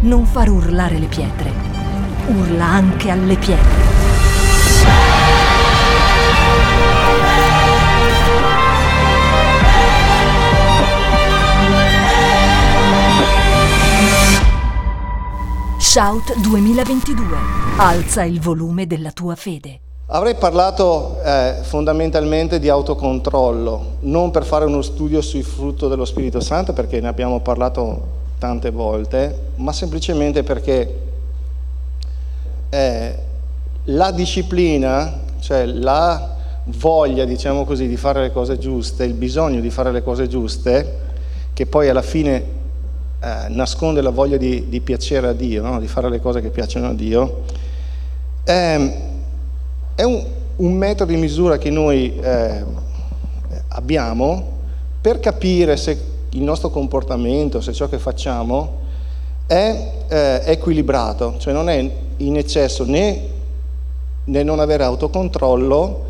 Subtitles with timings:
[0.00, 1.50] non far urlare le pietre,
[2.28, 3.86] urla anche alle pietre.
[15.78, 17.24] Shout 2022.
[17.78, 19.80] Alza il volume della tua fede.
[20.10, 26.40] Avrei parlato eh, fondamentalmente di autocontrollo, non per fare uno studio sui frutto dello Spirito
[26.40, 30.98] Santo, perché ne abbiamo parlato tante volte, ma semplicemente perché
[32.70, 33.18] eh,
[33.84, 39.70] la disciplina, cioè la voglia, diciamo così, di fare le cose giuste, il bisogno di
[39.70, 41.06] fare le cose giuste,
[41.52, 42.36] che poi alla fine
[43.20, 45.80] eh, nasconde la voglia di, di piacere a Dio, no?
[45.80, 47.42] di fare le cose che piacciono a Dio,
[48.44, 48.94] eh,
[49.94, 50.24] è un,
[50.56, 52.64] un, metodo di misura che noi eh,
[53.68, 54.56] abbiamo
[55.00, 58.86] per capire se il nostro comportamento, se ciò che facciamo
[59.46, 63.36] è eh, equilibrato, cioè non è in eccesso né
[64.24, 66.04] nel non avere autocontrollo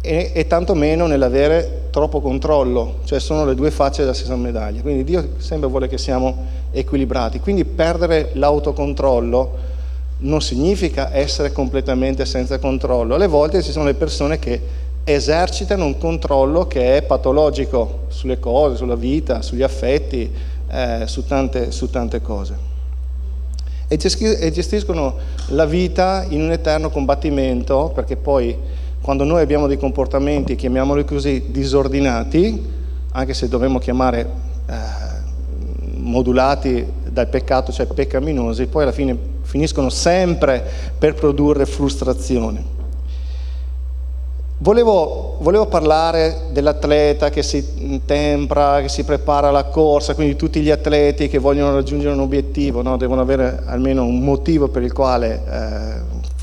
[0.00, 4.80] e, e tantomeno nell'avere troppo controllo, cioè sono le due facce della stessa medaglia.
[4.80, 6.36] Quindi Dio sempre vuole che siamo
[6.70, 7.40] equilibrati.
[7.40, 9.68] Quindi perdere l'autocontrollo
[10.18, 13.14] non significa essere completamente senza controllo.
[13.14, 14.60] Alle volte ci sono le persone che
[15.14, 20.30] esercitano un controllo che è patologico sulle cose, sulla vita, sugli affetti,
[20.70, 22.68] eh, su, tante, su tante cose.
[23.88, 25.16] E gestiscono
[25.48, 28.56] la vita in un eterno combattimento perché poi
[29.00, 32.62] quando noi abbiamo dei comportamenti, chiamiamoli così, disordinati,
[33.12, 34.30] anche se dovremmo chiamare
[34.68, 34.74] eh,
[35.96, 40.64] modulati dal peccato, cioè peccaminosi, poi alla fine finiscono sempre
[40.96, 42.79] per produrre frustrazione.
[44.62, 50.68] Volevo, volevo, parlare dell'atleta che si tempra, che si prepara alla corsa, quindi tutti gli
[50.68, 52.98] atleti che vogliono raggiungere un obiettivo, no?
[52.98, 56.00] devono avere almeno un motivo per il quale eh,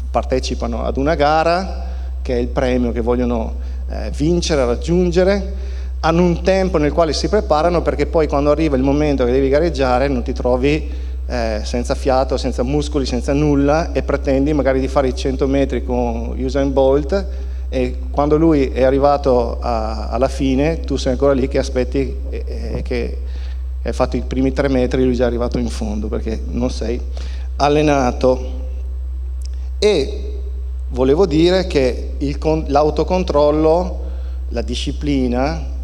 [0.10, 1.86] partecipano ad una gara
[2.24, 3.54] che è il premio che vogliono
[3.88, 5.54] eh, vincere, raggiungere,
[6.00, 9.48] hanno un tempo nel quale si preparano perché poi quando arriva il momento che devi
[9.48, 10.90] gareggiare non ti trovi
[11.28, 15.84] eh, senza fiato, senza muscoli, senza nulla e pretendi magari di fare i 100 metri
[15.84, 21.48] con Usain Bolt e quando lui è arrivato a, alla fine tu sei ancora lì
[21.48, 22.44] che aspetti e,
[22.76, 23.18] e che
[23.84, 26.70] hai fatto i primi tre metri e lui è già arrivato in fondo perché non
[26.70, 27.00] sei
[27.58, 28.56] allenato.
[29.80, 30.34] E
[30.90, 34.02] volevo dire che il, l'autocontrollo,
[34.50, 35.76] la disciplina,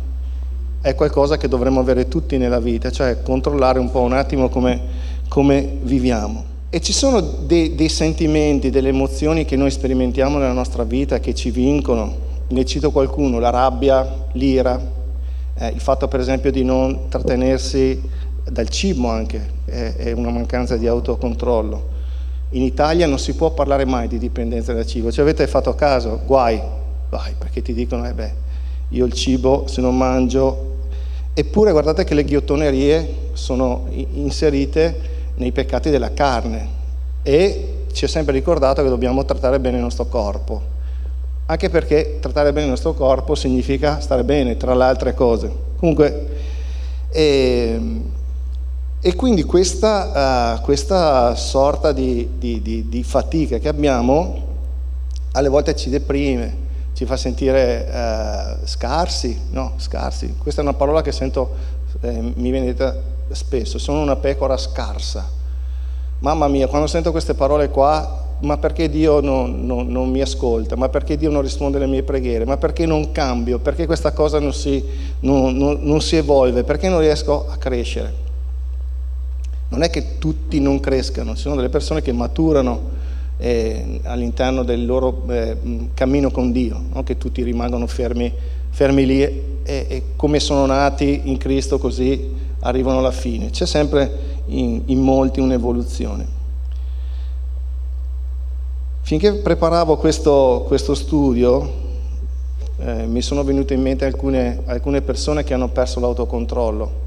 [0.82, 4.82] è qualcosa che dovremmo avere tutti nella vita, cioè controllare un po' un attimo come,
[5.30, 6.52] come viviamo.
[6.76, 11.36] E ci sono dei, dei, sentimenti, delle emozioni che noi sperimentiamo nella nostra vita che
[11.36, 12.16] ci vincono.
[12.48, 14.82] Ne cito qualcuno, la rabbia, l'ira,
[15.54, 18.02] eh, il fatto per esempio di non trattenersi
[18.50, 21.92] dal cibo anche, è, è una mancanza di autocontrollo
[22.54, 25.12] in Italia non si può parlare mai di dipendenza dal cibo.
[25.12, 26.22] Ci avete fatto caso?
[26.26, 26.60] Guai,
[27.08, 28.34] guai, perché ti dicono, eh beh,
[28.90, 30.72] io il cibo se non mangio...
[31.36, 36.82] Eppure guardate che le ghiottonerie sono inserite nei peccati della carne
[37.24, 40.62] e ci è sempre ricordato che dobbiamo trattare bene il nostro corpo,
[41.46, 45.52] anche perché trattare bene il nostro corpo significa stare bene, tra le altre cose.
[45.78, 46.28] Comunque,
[47.10, 48.02] eh,
[49.06, 54.42] e quindi questa, uh, questa sorta di, di, di, di, fatica che abbiamo
[55.34, 56.56] alle volte ci deprime,
[56.94, 60.36] ci fa sentire uh, scarsi, no, scarsi.
[60.38, 61.54] Questa è una parola che sento,
[62.00, 62.96] eh, mi viene detta
[63.36, 65.30] spesso, sono una pecora scarsa.
[66.20, 70.76] Mamma mia, quando sento queste parole qua, ma perché Dio non, non, non, mi ascolta?
[70.76, 72.46] Ma perché Dio non risponde alle mie preghiere?
[72.46, 73.60] Ma perché non cambio?
[73.60, 74.84] Perché questa cosa non si,
[75.20, 76.64] non si evolve?
[76.64, 78.24] Perché non riesco a crescere?
[79.74, 82.92] non è che tutti non crescano, ci sono delle persone che maturano
[83.40, 85.58] eh, all'interno del loro eh,
[85.96, 88.32] cammino con Dio, non che tutti rimangono fermi,
[88.70, 92.33] fermi lì e, e, come sono nati in Cristo così
[92.64, 93.50] arrivano alla fine.
[93.50, 96.42] C'è sempre in, in molti un'evoluzione.
[99.02, 101.82] Finché preparavo questo, questo studio
[102.78, 107.02] eh, mi sono venute in mente alcune, alcune persone che hanno perso l'autocontrollo.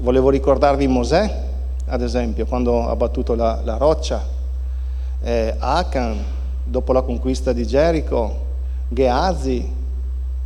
[0.00, 1.44] Volevo ricordarvi Mosè,
[1.86, 4.24] ad esempio, quando ha battuto la, la roccia,
[5.22, 6.16] eh, Achan,
[6.64, 8.46] dopo la conquista di Gerico,
[8.88, 9.68] Geazi,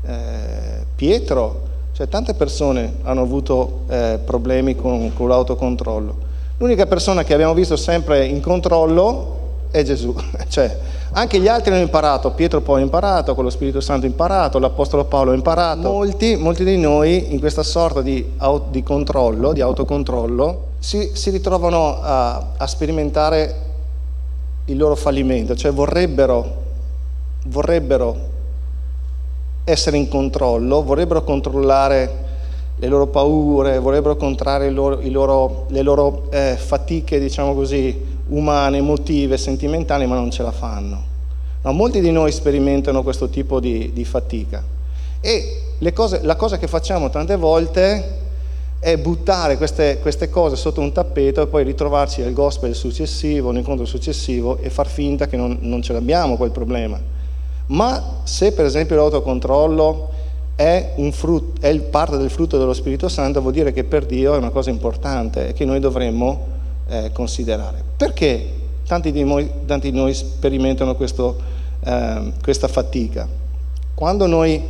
[0.04, 6.30] eh, Pietro, cioè tante persone hanno avuto eh, problemi con, con l'autocontrollo.
[6.58, 9.40] L'unica persona che abbiamo visto sempre in controllo
[9.70, 10.14] è Gesù,
[10.48, 10.78] cioè
[11.14, 14.58] anche gli altri hanno imparato, Pietro poi ha imparato, con lo Spirito Santo ha imparato,
[14.58, 15.90] l'Apostolo Paolo ha imparato.
[15.90, 18.32] Molti, molti di noi in questa sorta di,
[18.70, 23.54] di controllo, di autocontrollo, si, si ritrovano a, a, sperimentare
[24.66, 26.62] il loro fallimento, cioè vorrebbero,
[27.46, 28.30] vorrebbero
[29.64, 32.20] essere in controllo, vorrebbero controllare
[32.76, 39.36] le loro paure, vorrebbero controllare loro, loro, le loro eh, fatiche, diciamo così, umane, emotive,
[39.36, 41.10] sentimentali, ma non ce la fanno.
[41.62, 44.80] No, molti di noi sperimentano questo tipo di, di fatica
[45.24, 48.18] e cose, la cosa che facciamo tante volte
[48.80, 53.56] è buttare queste, queste, cose sotto un tappeto e poi ritrovarci al gospel successivo, un
[53.56, 57.00] incontro successivo e far finta che non, non ce l'abbiamo quel problema.
[57.66, 60.10] Ma se per esempio l'autocontrollo
[60.54, 64.36] è, frutto, è parte del frutto dello Spirito Santo, vuol dire che per Dio è
[64.36, 66.46] una cosa importante e che noi dovremmo
[66.88, 67.82] eh, considerare.
[67.96, 71.36] Perché tanti di, noi, tanti di noi sperimentano questo,
[71.80, 73.26] eh, questa fatica?
[73.94, 74.62] Quando noi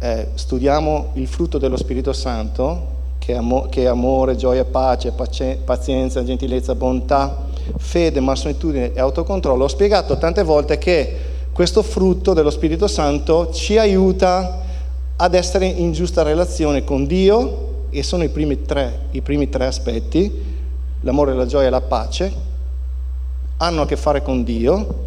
[0.00, 5.58] eh, studiamo il frutto dello Spirito Santo, che amo- che è amore, gioia, pace, pace,
[5.64, 11.16] pazienza, gentilezza, bontà, fede, mansuetudine e autocontrollo, ho spiegato tante volte che
[11.58, 14.60] questo frutto dello Spirito Santo ci aiuta
[15.16, 19.66] ad essere in giusta relazione con Dio, e sono i primi tre, i primi tre
[19.66, 20.30] aspetti,
[21.00, 22.32] l'amore, la gioia e la pace,
[23.56, 25.06] hanno a che fare con Dio,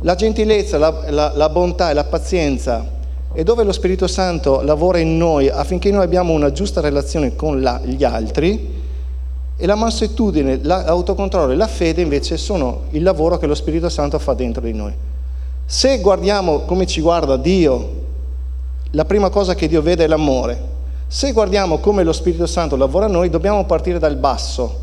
[0.00, 2.84] la gentilezza, la, la, la bontà e la pazienza
[3.32, 7.62] e dove lo Spirito Santo lavora in noi affinché noi abbiamo una giusta relazione con
[7.62, 8.82] la, gli altri
[9.56, 14.18] e la mansuetudine, l'autocontrollo e la fede invece sono il lavoro che lo Spirito Santo
[14.18, 15.12] fa dentro di noi.
[15.66, 18.02] Se guardiamo come ci guarda Dio,
[18.90, 20.72] la prima cosa che Dio vede è l'amore.
[21.06, 24.82] Se guardiamo come lo Spirito Santo lavora in noi, dobbiamo partire dal basso.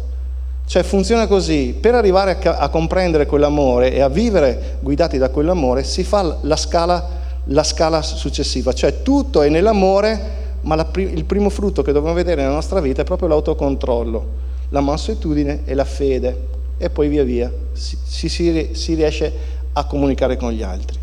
[0.65, 5.83] Cioè funziona così, per arrivare a, a comprendere quell'amore e a vivere guidati da quell'amore
[5.83, 11.49] si fa la scala la scala successiva, cioè tutto è nell'amore, ma la, il primo
[11.49, 14.25] frutto che dobbiamo vedere nella nostra vita è proprio l'autocontrollo,
[14.69, 20.38] la mansuetudine e la fede e poi via via si, si, si riesce a comunicare
[20.38, 21.00] con gli altri.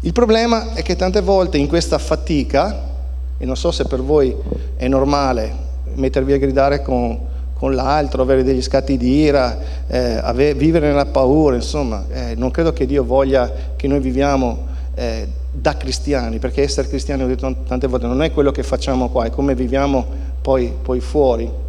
[0.00, 2.88] Il problema è che tante volte in questa fatica,
[3.36, 4.34] e non so se per voi
[4.76, 7.18] è normale mettervi a gridare con,
[7.54, 12.50] con l'altro, avere degli scatti di ira, eh, avere, vivere nella paura, insomma, eh, non
[12.50, 17.54] credo che Dio voglia che noi viviamo eh, da cristiani, perché essere cristiani, ho detto
[17.66, 20.06] tante volte, non è quello che facciamo qua, è come viviamo
[20.40, 21.68] poi, poi fuori.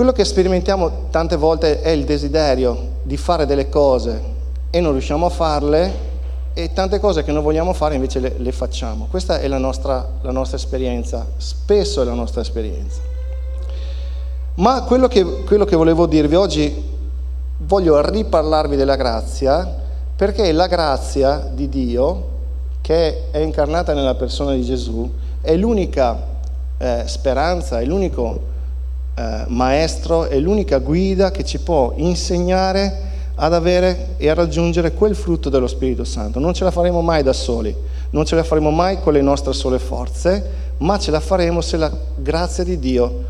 [0.00, 4.18] Quello che sperimentiamo tante volte è il desiderio di fare delle cose
[4.70, 5.92] e non riusciamo a farle
[6.54, 9.08] e tante cose che non vogliamo fare invece le, le facciamo.
[9.10, 13.02] Questa è la nostra, la nostra esperienza, spesso è la nostra esperienza.
[14.54, 16.82] Ma quello che, quello che volevo dirvi oggi,
[17.58, 19.70] voglio riparlarvi della grazia,
[20.16, 22.28] perché la grazia di Dio,
[22.80, 25.12] che è incarnata nella persona di Gesù,
[25.42, 26.26] è l'unica
[26.78, 28.49] eh, speranza, è l'unico
[29.20, 35.14] eh, maestro, è l'unica guida che ci può insegnare ad avere e a raggiungere quel
[35.14, 36.38] frutto dello Spirito Santo.
[36.38, 37.74] Non ce la faremo mai da soli,
[38.10, 41.76] non ce la faremo mai con le nostre sole forze, ma ce la faremo se
[41.76, 43.24] la grazia di Dio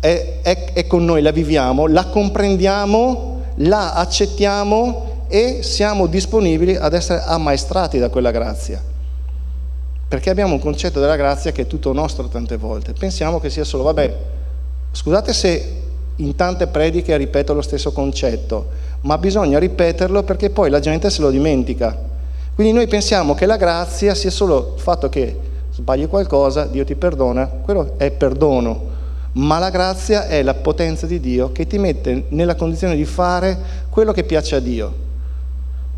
[0.00, 6.94] è, è, è con noi, la viviamo, la comprendiamo, la accettiamo e siamo disponibili ad
[6.94, 8.82] essere ammaestrati da quella grazia.
[10.08, 12.94] Perché abbiamo un concetto della grazia che è tutto nostro tante volte.
[12.94, 14.36] Pensiamo che sia solo, vabbè,
[14.92, 15.76] scusate se
[16.16, 18.66] in tante prediche ripeto lo stesso concetto,
[19.02, 21.96] ma bisogna ripeterlo perché poi la gente se lo dimentica.
[22.54, 25.38] Quindi noi pensiamo che la grazia sia solo il fatto che
[25.72, 28.96] sbagli qualcosa, Dio ti perdona, quello è perdono
[29.38, 33.56] ma la grazia è la potenza di Dio che ti mette nella condizione di fare
[33.88, 35.06] quello che piace a Dio.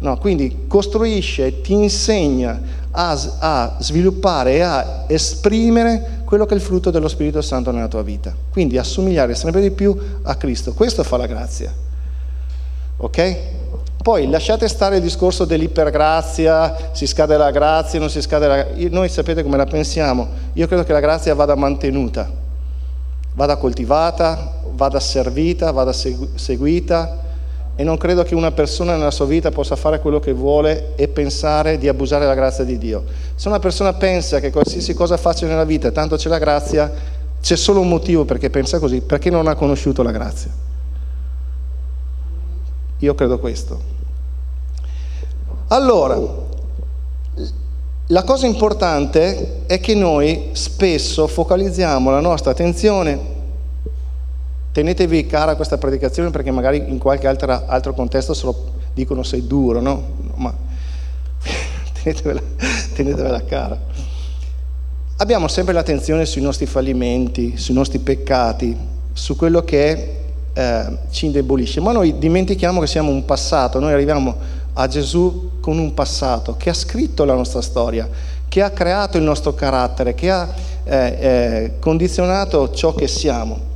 [0.00, 6.62] No, quindi costruisce, ti insegna a, a, sviluppare e a esprimere quello che è il
[6.62, 8.32] frutto dello Spirito Santo nella tua vita.
[8.52, 10.74] Quindi assomigliare sempre di più a Cristo.
[10.74, 11.74] Questo fa la grazia.
[12.98, 13.36] Ok?
[14.00, 18.88] Poi lasciate stare il discorso dell'ipergrazia, si scade la grazia, non si scade la grazia.
[18.90, 20.28] Noi sapete come la pensiamo.
[20.52, 22.30] Io credo che la grazia vada mantenuta
[23.34, 27.28] vada coltivata, vada servita, vada seguita
[27.80, 31.08] e non credo che una persona nella sua vita possa fare quello che vuole e
[31.08, 33.04] pensare di abusare della grazia di Dio.
[33.34, 36.92] Se una persona pensa che qualsiasi cosa faccia nella vita, tanto c'è la grazia,
[37.40, 40.50] c'è solo un motivo perché pensa così, perché non ha conosciuto la grazia.
[42.98, 43.80] Io credo questo.
[45.68, 46.20] Allora,
[48.08, 53.39] la cosa importante è che noi spesso focalizziamo la nostra attenzione,
[54.72, 59.46] tenetevi cara questa predicazione perché magari in qualche altra, altro contesto se lo dicono sei
[59.46, 60.02] duro, no?
[60.34, 60.54] Ma
[62.02, 62.40] tenetevela,
[62.94, 63.78] tenetevela cara.
[65.16, 68.76] abbiamo sempre l'attenzione sui nostri fallimenti, sui nostri peccati,
[69.12, 70.16] su quello che
[70.52, 74.36] eh, ci indebolisce, ma noi dimentichiamo che siamo un passato, noi arriviamo
[74.74, 78.08] a Gesù con un passato che ha scritto la nostra storia,
[78.48, 80.48] che ha creato il nostro carattere, che ha
[80.84, 83.68] eh, eh, condizionato ciò che siamo.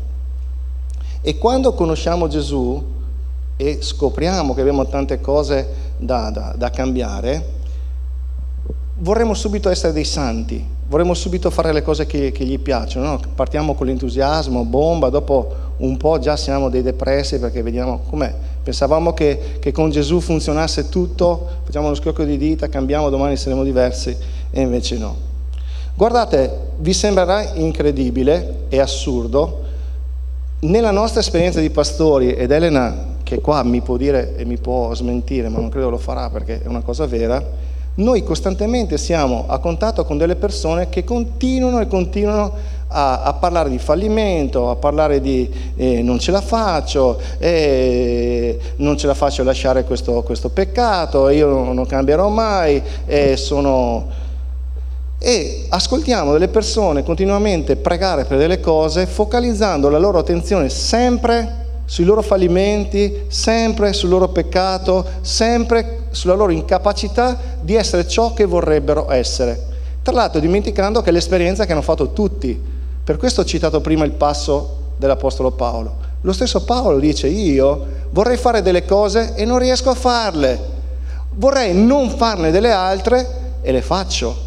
[1.27, 2.85] E quando conosciamo Gesù
[3.57, 5.67] e scopriamo che abbiamo tante cose
[5.97, 7.47] da, da, da cambiare,
[8.99, 13.21] vorremmo subito essere dei santi, vorremmo subito fare le cose che, che gli piacciono, no?
[13.35, 18.31] partiamo con l'entusiasmo, bomba, dopo un po' già siamo dei depressi perché vediamo com'è.
[18.63, 23.65] Pensavamo che, che con Gesù funzionasse tutto, facciamo uno schiocco di dita, cambiamo, domani saremo
[23.65, 24.15] diversi
[24.51, 25.17] e invece no.
[25.95, 29.64] Guardate, vi sembrerà incredibile e assurdo,
[30.65, 34.95] nella nostra esperienza di pastori, ed Elena che qua mi può dire e mi può
[34.95, 37.43] smentire, ma non credo lo farà perché è una cosa vera,
[37.97, 42.53] noi costantemente siamo a contatto con delle persone che continuano e continuano
[42.89, 48.97] a, a parlare di fallimento, a parlare di eh, non ce la faccio, eh, non
[48.97, 54.23] ce la faccio lasciare questo, questo peccato, io non cambierò mai, eh, sono...
[55.27, 62.05] E ascoltiamo delle persone continuamente pregare per delle cose, focalizzando la loro attenzione sempre sui
[62.05, 69.11] loro fallimenti, sempre sul loro peccato, sempre sulla loro incapacità di essere ciò che vorrebbero
[69.11, 69.59] essere.
[70.03, 72.63] Tra l'altro dimenticando che è l'esperienza che hanno fatto tutti.
[73.03, 75.97] Per questo ho citato prima il passo dell'Apostolo Paolo.
[76.21, 80.61] Lo stesso Paolo dice, io vorrei fare delle cose e non riesco a farle.
[81.37, 83.27] Vorrei non farne delle altre
[83.63, 84.44] e le faccio.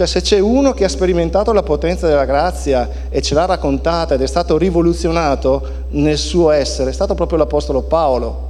[0.00, 4.14] Cioè se c'è uno che ha sperimentato la potenza della grazia e ce l'ha raccontata
[4.14, 8.48] ed è stato rivoluzionato nel suo essere, è stato proprio l'Apostolo Paolo.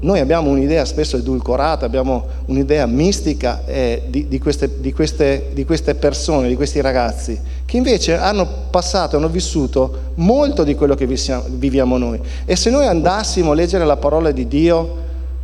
[0.00, 5.66] Noi abbiamo un'idea spesso edulcorata, abbiamo un'idea mistica eh, di, di, queste, di, queste, di,
[5.66, 11.04] queste, persone, di questi ragazzi, che invece hanno passato, hanno vissuto molto di quello che
[11.04, 12.18] viviamo noi.
[12.46, 15.00] E se noi andassimo a leggere la parola di Dio,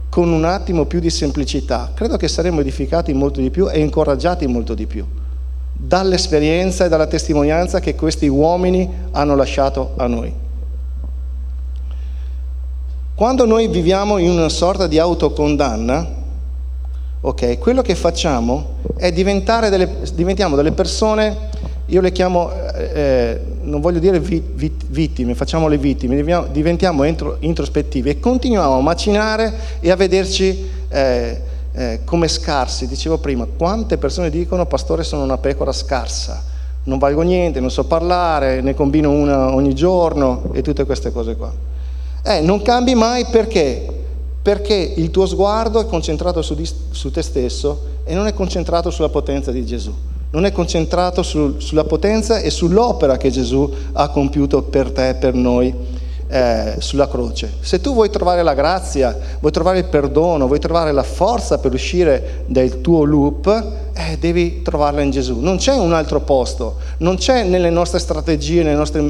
[0.09, 4.47] con un attimo più di semplicità, credo che saremmo edificati molto di più e incoraggiati
[4.47, 5.07] molto di più
[5.81, 10.35] dall'esperienza e dalla testimonianza che questi uomini hanno lasciato a noi.
[13.15, 16.17] Quando noi viviamo in una sorta di autocondanna,
[17.21, 21.47] ok, quello che facciamo è diventare delle, diventiamo delle persone
[21.91, 26.16] io le chiamo, eh, eh, non voglio dire vi, vi, vittime, facciamo le vittime,
[26.50, 32.88] diventiamo, entro, introspettivi e continuiamo a macinare e a vederci eh, eh, come scarsi.
[32.88, 36.42] Dicevo prima, quante persone dicono pastore sono una pecora scarsa,
[36.84, 41.37] non valgo niente, non so parlare, ne combino una ogni giorno e tutte queste cose
[41.37, 41.52] qua.
[42.25, 43.87] Eh, non cambi mai perché?
[44.40, 48.90] Perché il tuo sguardo è concentrato su, di, su te stesso e non è concentrato
[48.90, 49.94] sulla potenza di Gesù
[50.30, 55.14] non è concentrato su, sulla potenza e sull'opera che Gesù ha compiuto per te e
[55.14, 55.75] per noi
[56.28, 57.54] eh, sulla croce.
[57.61, 61.73] Se tu vuoi trovare la grazia, vuoi trovare il perdono, vuoi trovare la forza per
[61.73, 65.40] uscire dal tuo loop, eh, devi trovarla in Gesù.
[65.40, 69.00] Non c'è un altro posto, non c'è nelle nostre strategie, nelle nostre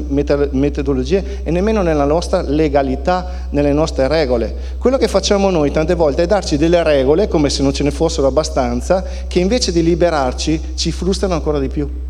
[0.51, 4.55] metodologie e nemmeno nella nostra legalità, nelle nostre regole.
[4.77, 7.91] Quello che facciamo noi tante volte è darci delle regole, come se non ce ne
[7.91, 12.07] fossero abbastanza, che invece di liberarci ci frustrano ancora di più.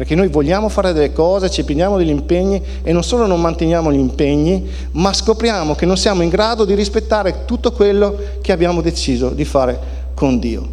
[0.00, 3.92] Perché noi vogliamo fare delle cose, ci prendiamo degli impegni e non solo non manteniamo
[3.92, 8.80] gli impegni, ma scopriamo che non siamo in grado di rispettare tutto quello che abbiamo
[8.80, 9.78] deciso di fare
[10.14, 10.66] con Dio.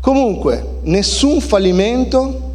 [0.00, 2.52] Comunque, nessun fallimento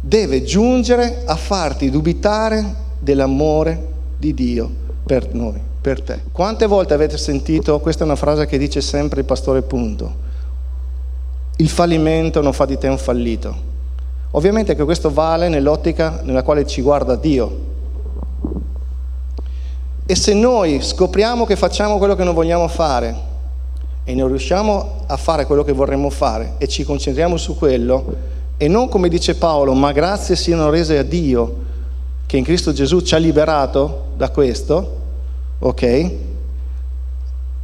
[0.00, 2.64] deve giungere a farti dubitare
[2.98, 4.70] dell'amore di Dio
[5.04, 6.20] per noi, per te.
[6.32, 10.24] Quante volte avete sentito, questa è una frase che dice sempre il pastore Punto,
[11.56, 13.74] il fallimento non fa di te un fallito.
[14.32, 17.64] Ovviamente che questo vale nell'ottica nella quale ci guarda Dio.
[20.04, 23.34] E se noi scopriamo che facciamo quello che non vogliamo fare,
[24.08, 28.68] e non riusciamo a fare quello che vorremmo fare e ci concentriamo su quello e
[28.68, 31.64] non come dice Paolo, ma grazie siano rese a Dio
[32.24, 34.96] che in Cristo Gesù ci ha liberato da questo,
[35.58, 36.10] ok?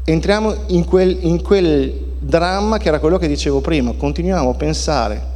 [0.05, 5.31] Entriamo in quel, in quel dramma che era quello che dicevo prima, continuiamo a pensare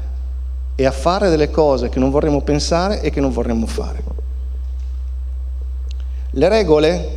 [0.76, 4.02] e a fare delle cose che non vorremmo pensare e che non vorremmo fare.
[6.30, 7.08] Le regole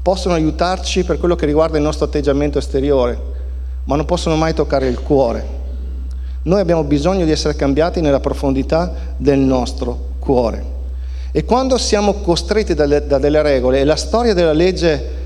[0.00, 3.20] possono aiutarci per quello che riguarda il nostro atteggiamento esteriore,
[3.84, 5.56] ma non possono mai toccare il cuore.
[6.42, 10.76] Noi abbiamo bisogno di essere cambiati nella profondità del nostro cuore.
[11.32, 15.16] E quando siamo costretti da, delle regole, e la storia della legge,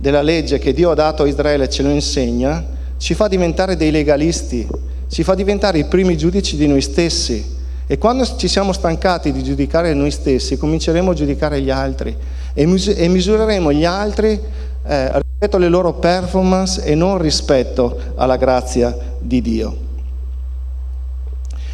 [0.00, 2.64] della legge che Dio ha dato a Israele ce lo insegna,
[2.98, 4.66] ci fa diventare dei legalisti,
[5.08, 7.56] ci fa diventare i primi giudici di noi stessi.
[7.84, 12.16] E quando ci siamo stancati di giudicare noi stessi, cominceremo a giudicare gli altri
[12.54, 14.38] e, mis- misureremo gli altri
[14.84, 19.76] eh, rispetto alle loro performance e non rispetto alla grazia di Dio.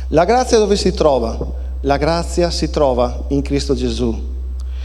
[0.09, 1.37] La grazia dove si trova?
[1.81, 4.33] La grazia si trova in Cristo Gesù.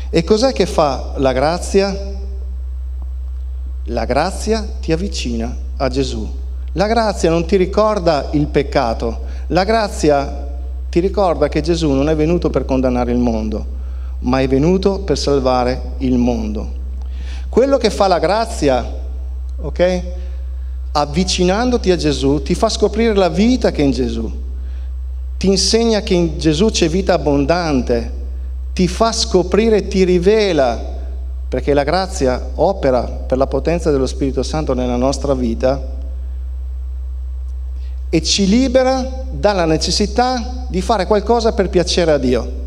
[0.09, 2.17] E cos'è che fa la grazia?
[3.91, 6.27] La grazia ti avvicina a Gesù.
[6.73, 10.47] La grazia non ti ricorda il peccato, la grazia
[10.91, 13.65] ti ricorda che Gesù non è venuto per condannare il mondo,
[14.19, 16.71] ma è venuto per salvare il mondo.
[17.49, 18.87] Quello che fa la grazia,
[19.59, 20.01] ok?
[20.91, 24.31] Avvicinandoti a Gesù, ti fa scoprire la vita che è in Gesù,
[25.35, 28.13] ti insegna che in Gesù c'è vita abbondante,
[28.71, 30.97] ti fa scoprire, ti rivela,
[31.49, 35.97] perché la grazia opera per la potenza dello Spirito Santo nella nostra vita
[38.09, 42.57] e ci libera dalla necessità di fare qualcosa per piacere a Dio.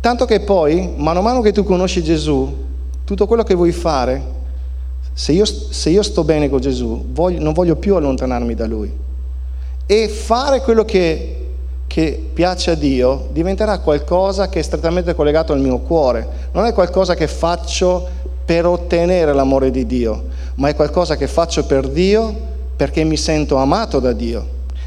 [0.00, 2.66] Tanto che poi, mano a mano che tu conosci Gesù,
[3.04, 4.36] tutto quello che vuoi fare,
[5.12, 8.90] se io, se io sto bene con Gesù, voglio, non voglio più allontanarmi da Lui.
[9.84, 11.47] E fare quello che,
[11.98, 16.28] che piace a Dio diventerà qualcosa che è strettamente collegato al mio cuore.
[16.52, 18.06] Non è qualcosa che faccio
[18.44, 22.32] per ottenere l'amore di Dio, ma è qualcosa che faccio per Dio
[22.76, 24.46] perché mi sento amato da Dio.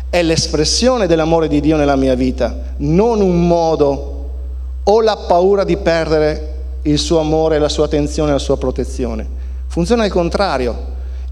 [0.09, 4.29] È l'espressione dell'amore di Dio nella mia vita, non un modo
[4.81, 6.53] o la paura di perdere
[6.83, 9.27] il suo amore, la sua attenzione, la sua protezione.
[9.67, 10.77] Funziona al contrario.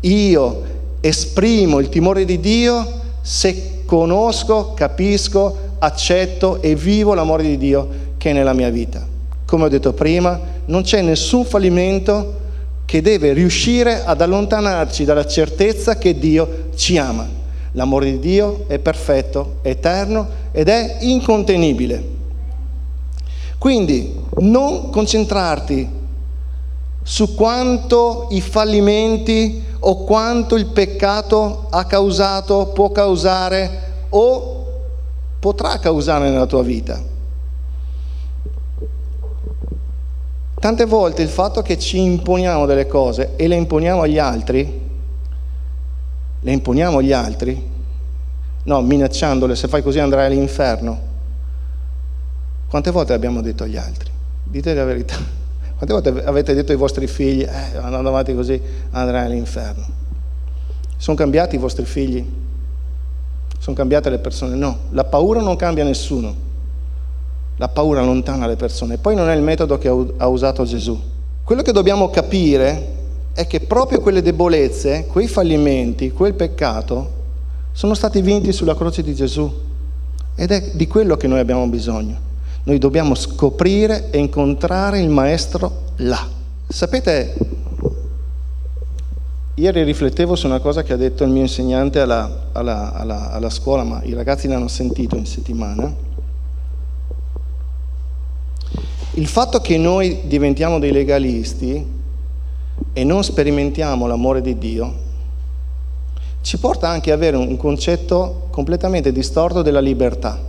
[0.02, 0.62] Io
[1.00, 8.30] esprimo il timore di Dio se conosco, capisco, accetto e vivo l'amore di Dio che
[8.30, 9.06] è nella mia vita.
[9.46, 12.38] Come ho detto prima, non c'è nessun fallimento
[12.86, 17.28] che deve riuscire ad allontanarci dalla certezza che Dio ci ama.
[17.74, 22.04] L'amore di Dio è perfetto, eterno ed è incontenibile.
[23.58, 25.88] Quindi non concentrarti
[27.04, 33.70] su quanto i fallimenti o quanto il peccato ha causato, può causare
[34.10, 34.59] o
[35.40, 37.18] potrà causare nella tua vita.
[40.60, 44.88] Tante volte il fatto che ci imponiamo delle cose e le imponiamo agli altri,
[46.42, 47.70] le imponiamo agli altri,
[48.64, 51.08] no, minacciandole, se fai così andrai all'inferno.
[52.68, 54.12] Quante volte l'abbiamo detto agli altri?
[54.44, 55.16] Dite la verità.
[55.80, 59.86] Quante volte avete detto ai vostri figli, eh, andando avanti così andrai all'inferno?
[60.98, 62.26] Sono cambiati i vostri figli?
[63.60, 64.56] Sono cambiate le persone?
[64.56, 66.48] No, la paura non cambia nessuno.
[67.58, 68.98] La paura allontana le persone.
[68.98, 71.00] Poi non è il metodo che ha usato Gesù.
[71.44, 72.96] Quello che dobbiamo capire
[73.34, 77.18] è che proprio quelle debolezze, quei fallimenti, quel peccato
[77.74, 79.52] sono stati vinti sulla croce di Gesù.
[80.36, 82.18] Ed è di quello che noi abbiamo bisogno.
[82.64, 86.26] Noi dobbiamo scoprire e incontrare il Maestro là.
[86.66, 87.36] Sapete,
[89.60, 93.50] ieri riflettevo su una cosa che ha detto il mio insegnante alla, alla, alla, alla
[93.50, 96.08] scuola, ma i ragazzi l'hanno sentito in settimana
[99.20, 101.86] il fatto che noi diventiamo dei legalisti
[102.94, 105.08] e non sperimentiamo l'amore di Dio
[106.42, 110.40] ci porta anche ad avere un concetto completamente distorto della libertà.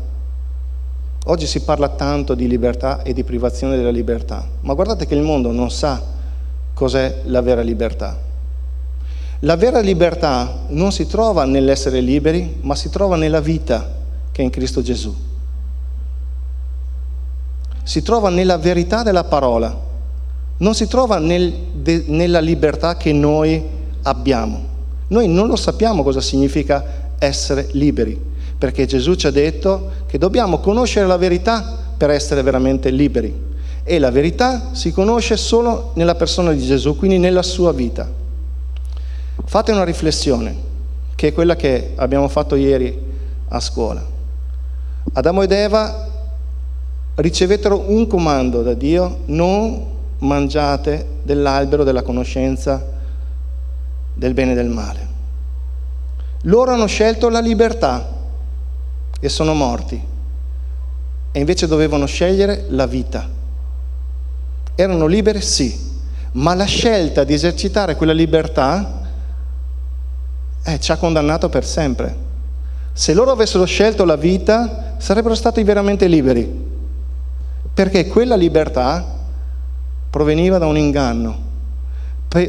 [1.25, 5.23] Oggi si parla tanto di libertà e di privazione della libertà, ma guardate che il
[5.23, 6.01] mondo non sa
[6.73, 8.30] cos'è la vera libertà.
[9.41, 13.97] La vera libertà non si trova nell'essere liberi, ma si trova nella vita
[14.33, 15.29] che è in Cristo Gesù
[17.91, 19.77] si trova nella verità della parola,
[20.59, 23.61] non si trova nel, de, nella libertà che noi
[24.03, 24.69] abbiamo.
[25.09, 26.85] Noi non lo sappiamo cosa significa
[27.19, 28.17] essere liberi,
[28.57, 33.49] perché Gesù ci ha detto che dobbiamo conoscere la verità per essere veramente liberi.
[33.83, 38.09] E la verità si conosce solo nella persona di Gesù, quindi nella sua vita.
[39.51, 40.55] Fate una riflessione,
[41.17, 42.97] che è quella che abbiamo fatto ieri
[43.49, 44.01] a scuola.
[45.15, 46.09] Adamo ed Eva
[47.17, 49.87] ricevettero un comando da Dio, non
[50.19, 52.81] mangiate dell'albero della conoscenza
[54.15, 55.09] del bene e del male.
[56.43, 58.09] Loro hanno scelto la libertà
[59.19, 60.01] e sono morti
[61.33, 63.29] e invece dovevano scegliere la vita.
[64.77, 65.77] Erano liberi sì,
[66.35, 68.99] ma la scelta di esercitare quella libertà
[70.65, 72.29] eh, ci ha condannato per sempre.
[72.93, 76.69] Se loro avessero scelto la vita, sarebbero stati veramente liberi
[77.73, 79.03] perché quella libertà
[80.11, 81.39] proveniva da un inganno,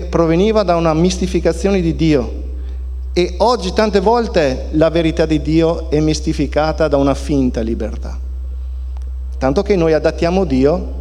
[0.10, 2.40] proveniva da una mistificazione di Dio
[3.14, 8.18] E oggi tante volte la verità di Dio è mistificata da una finta libertà.
[9.38, 11.00] Tanto che noi adattiamo Dio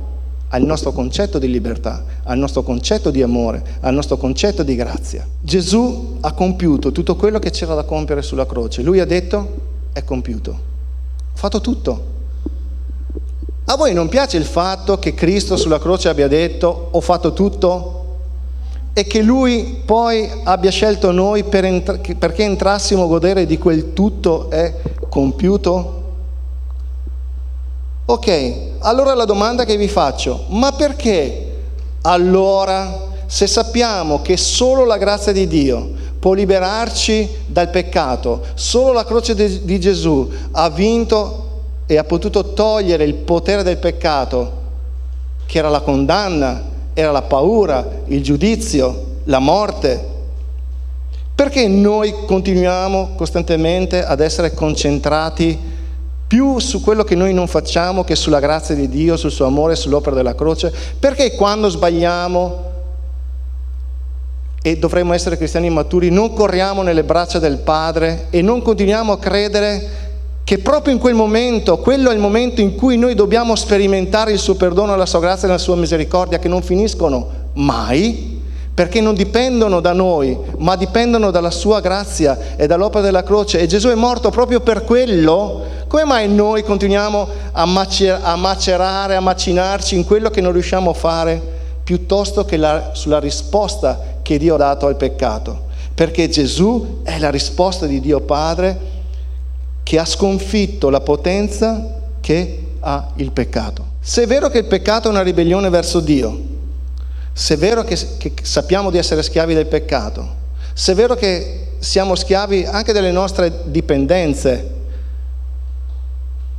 [0.53, 5.27] al nostro concetto di libertà, al nostro concetto di amore, al nostro concetto di grazia.
[5.41, 8.83] Gesù ha compiuto tutto quello che c'era da compiere sulla croce.
[8.83, 9.49] Lui ha detto,
[9.93, 10.51] è compiuto.
[10.51, 12.05] Ho fatto tutto.
[13.67, 17.97] A voi non piace il fatto che Cristo sulla croce abbia detto, ho fatto tutto?
[18.93, 23.93] E che Lui poi abbia scelto noi per entra- perché entrassimo a godere di quel
[23.93, 24.75] tutto è
[25.09, 25.99] compiuto?
[28.11, 31.59] Ok, allora la domanda che vi faccio, ma perché
[32.03, 39.05] allora, se sappiamo che solo la grazia di Dio può liberarci dal peccato, solo la
[39.05, 41.51] croce di, Gesù ha vinto
[41.87, 44.53] e ha potuto togliere il potere del peccato,
[45.47, 50.05] che era la condanna, era la paura, il giudizio, la morte,
[51.33, 55.79] perché noi continuiamo costantemente ad essere concentrati
[56.31, 59.75] più su quello che noi non facciamo che sulla grazia di Dio, sul suo amore,
[59.75, 60.73] sull'opera della croce?
[60.97, 62.65] Perché quando sbagliamo
[64.63, 69.19] e dovremmo essere cristiani maturi, non corriamo nelle braccia del Padre e non continuiamo a
[69.19, 69.89] credere
[70.45, 74.39] che proprio in quel momento, quello è il momento in cui noi dobbiamo sperimentare il
[74.39, 78.40] suo perdono, la sua grazia e la sua misericordia, che non finiscono mai,
[78.73, 83.59] perché non dipendono da noi, ma dipendono dalla sua grazia e dall'opera della croce.
[83.61, 85.63] E Gesù è morto proprio per quello.
[85.87, 91.43] Come mai noi continuiamo a, macerare, a macinarci in quello che non riusciamo a fare,
[91.85, 95.69] piuttosto che la, sulla risposta che Dio ha dato al peccato?
[95.95, 98.79] Perché Gesù è la risposta di Dio Padre
[99.83, 103.85] che ha sconfitto la potenza che ha il peccato.
[104.01, 106.50] Se è vero che il peccato è una ribellione verso Dio,
[107.33, 110.39] se è vero che, che sappiamo di essere schiavi del peccato,
[110.73, 114.79] se è vero che siamo schiavi anche delle nostre dipendenze,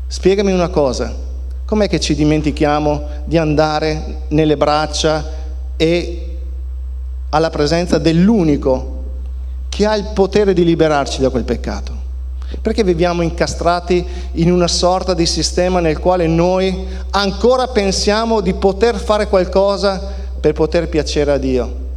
[0.08, 1.14] spiegami una cosa,
[1.66, 5.26] com'è che ci dimentichiamo di andare nelle braccia
[5.78, 6.38] e
[7.30, 9.04] alla presenza dell'unico
[9.70, 12.00] che ha il potere di liberarci da quel peccato?
[12.62, 18.98] Perché viviamo incastrati in una sorta di sistema nel quale noi ancora pensiamo di poter
[18.98, 21.90] fare qualcosa per poter piacere a Dio.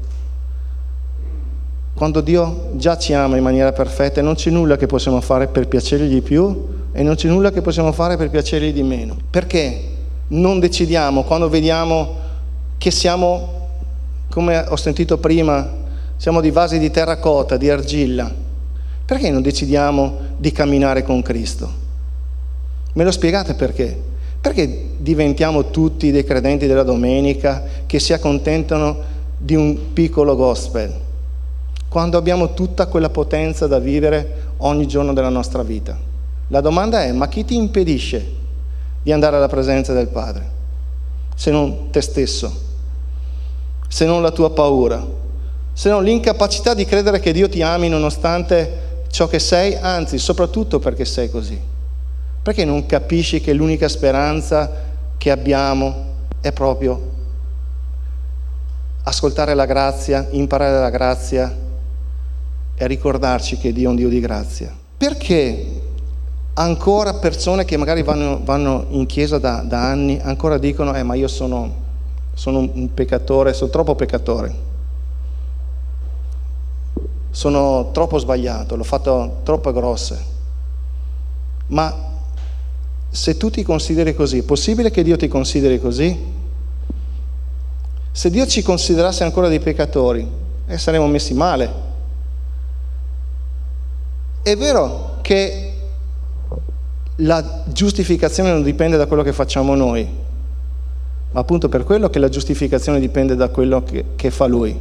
[1.95, 5.67] Quando Dio già ci ama in maniera perfetta non c'è nulla che possiamo fare per
[5.67, 9.17] piacergli di più e non c'è nulla che possiamo fare per piacergli di meno.
[9.31, 9.83] Perché
[10.29, 12.17] non decidiamo quando vediamo
[12.77, 13.69] che siamo,
[14.29, 15.69] come ho sentito prima,
[16.17, 18.31] siamo di vasi di terracotta, di argilla?
[19.07, 21.73] Perché non decidiamo di camminare con Cristo?
[22.93, 24.13] Me lo spiegate perché?
[24.45, 28.99] Perché diventiamo tutti dei credenti della domenica che si accontentano
[29.39, 30.93] di un piccolo gospel,
[31.89, 35.99] quando abbiamo tutta quella potenza da vivere ogni giorno della nostra vita?
[36.49, 38.33] La domanda è, ma chi ti impedisce
[39.03, 40.47] di andare alla presenza del Padre?
[41.35, 42.55] Se non te stesso,
[43.89, 45.03] se non la tua paura,
[45.73, 50.79] se non l'incapacità di credere che Dio ti ami nonostante ciò che sei, anzi soprattutto
[50.81, 51.73] perché sei così.
[52.45, 54.71] Perché non capisci che l'unica speranza
[55.17, 55.95] che abbiamo
[56.43, 57.13] è proprio
[59.05, 61.57] ascoltare la grazia, imparare la grazia
[62.75, 64.71] e ricordarci che Dio è un Dio di grazia?
[64.99, 65.81] Perché
[66.53, 71.15] ancora persone che magari vanno, vanno in chiesa da, da, anni ancora dicono eh ma
[71.15, 71.75] io sono,
[72.35, 74.55] sono un peccatore, sono troppo peccatore,
[77.31, 80.33] sono troppo sbagliato, l'ho fatto troppe grosse.
[81.69, 82.13] Ma
[83.15, 86.19] se tu ti consideri così, è possibile che Dio ti consideri così?
[88.11, 90.29] Se Dio ci considerasse ancora dei peccatori,
[90.67, 91.73] eh, saremmo messi male.
[94.43, 95.73] È vero che
[97.17, 100.09] la giustificazione non dipende da quello che facciamo noi,
[101.31, 104.77] ma appunto per quello che la giustificazione dipende da quello che, che fa Lui.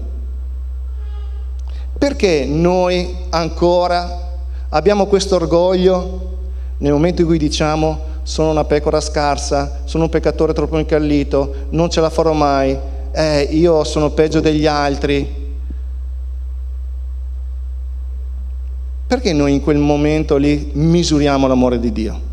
[2.00, 6.32] Perché noi ancora abbiamo questo orgoglio
[6.80, 11.90] nel momento in cui diciamo sono una pecora scarsa, sono un peccatore troppo incallito, non
[11.90, 12.78] ce la farò mai,
[13.12, 15.42] eh, io sono peggio degli altri.
[19.06, 22.32] Perché noi in quel momento lì misuriamo l'amore di Dio?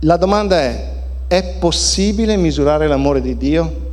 [0.00, 0.92] La domanda è,
[1.28, 3.84] è possibile misurare l'amore di Dio?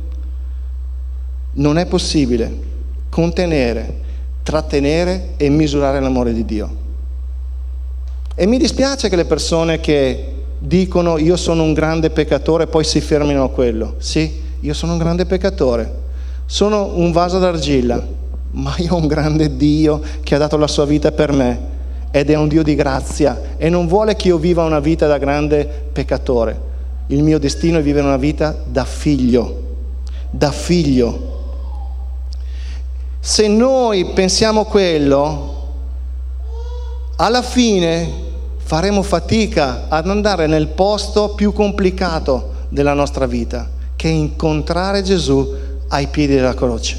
[1.54, 2.72] Non è possibile
[3.08, 4.00] contenere,
[4.42, 6.83] trattenere e misurare l'amore di Dio.
[8.36, 13.00] E mi dispiace che le persone che dicono io sono un grande peccatore poi si
[13.00, 13.94] fermino a quello.
[13.98, 15.92] Sì, io sono un grande peccatore,
[16.46, 18.04] sono un vaso d'argilla,
[18.52, 21.72] ma io ho un grande Dio che ha dato la sua vita per me
[22.10, 25.18] ed è un Dio di grazia e non vuole che io viva una vita da
[25.18, 26.72] grande peccatore.
[27.08, 29.62] Il mio destino è vivere una vita da figlio,
[30.30, 31.32] da figlio.
[33.20, 35.53] Se noi pensiamo quello,
[37.16, 38.22] alla fine
[38.56, 45.54] faremo fatica ad andare nel posto più complicato della nostra vita, che è incontrare Gesù
[45.88, 46.98] ai piedi della croce.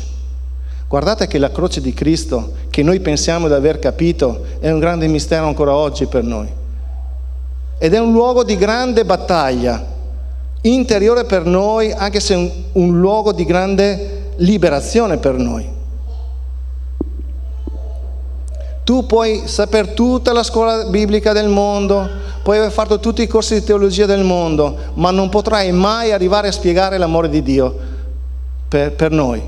[0.87, 5.07] Guardate che la croce di Cristo, che noi pensiamo di aver capito, è un grande
[5.07, 6.47] mistero ancora oggi per noi.
[7.77, 9.93] Ed è un luogo di grande battaglia
[10.61, 15.74] interiore per noi, anche se un, un luogo di grande liberazione per noi.
[18.85, 22.07] Tu puoi sapere tutta la scuola biblica del mondo,
[22.43, 26.49] puoi aver fatto tutti i corsi di teologia del mondo, ma non potrai mai arrivare
[26.49, 27.75] a spiegare l'amore di Dio
[28.67, 29.41] per, per noi.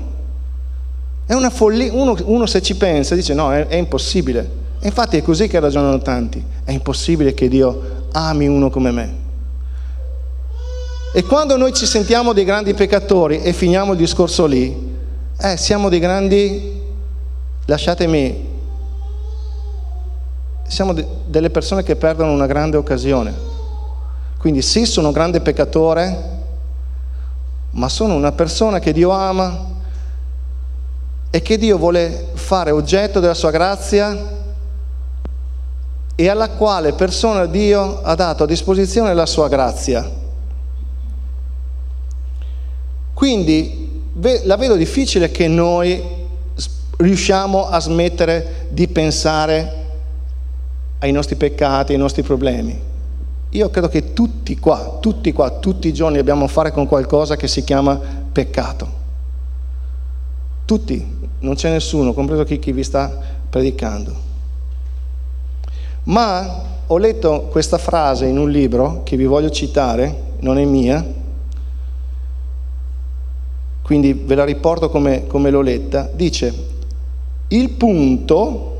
[1.24, 4.66] È una follia, uno, uno, se ci pensa dice no, è, è impossibile.
[4.80, 9.14] E infatti è così che ragionano tanti, è impossibile che Dio ami uno come me.
[11.14, 14.96] E quando noi ci sentiamo dei grandi peccatori e finiamo il discorso lì,
[15.40, 16.82] eh, siamo dei grandi,
[17.66, 18.56] lasciatemi
[20.68, 23.34] siamo de- delle persone che perdono una grande occasione.
[24.38, 26.36] Quindi sì, sono un grande peccatore,
[27.72, 29.66] ma sono una persona che Dio ama
[31.30, 34.36] e che Dio vuole fare oggetto della sua grazia
[36.14, 40.08] e alla quale persona Dio ha dato a disposizione la sua grazia.
[43.14, 44.02] Quindi
[44.44, 46.02] la vedo difficile che noi
[46.96, 49.86] riusciamo a smettere di pensare
[50.98, 52.78] ai nostri peccati, ai nostri problemi.
[53.50, 57.36] Io credo che tutti qua, tutti qua, tutti i giorni abbiamo a fare con qualcosa
[57.36, 57.98] che si chiama
[58.30, 58.96] peccato.
[60.64, 63.10] Tutti, non c'è nessuno, compreso chi, chi vi sta
[63.48, 64.26] predicando.
[66.04, 71.04] Ma ho letto questa frase in un libro che vi voglio citare, non è mia,
[73.82, 76.10] quindi ve la riporto come, come l'ho letta.
[76.12, 76.66] Dice,
[77.48, 78.76] il punto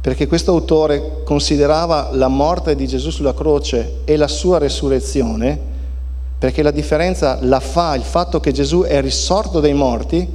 [0.00, 5.58] perché questo autore considerava la morte di Gesù sulla croce e la sua resurrezione,
[6.38, 10.26] perché la differenza la fa il fatto che Gesù è risorto dai morti,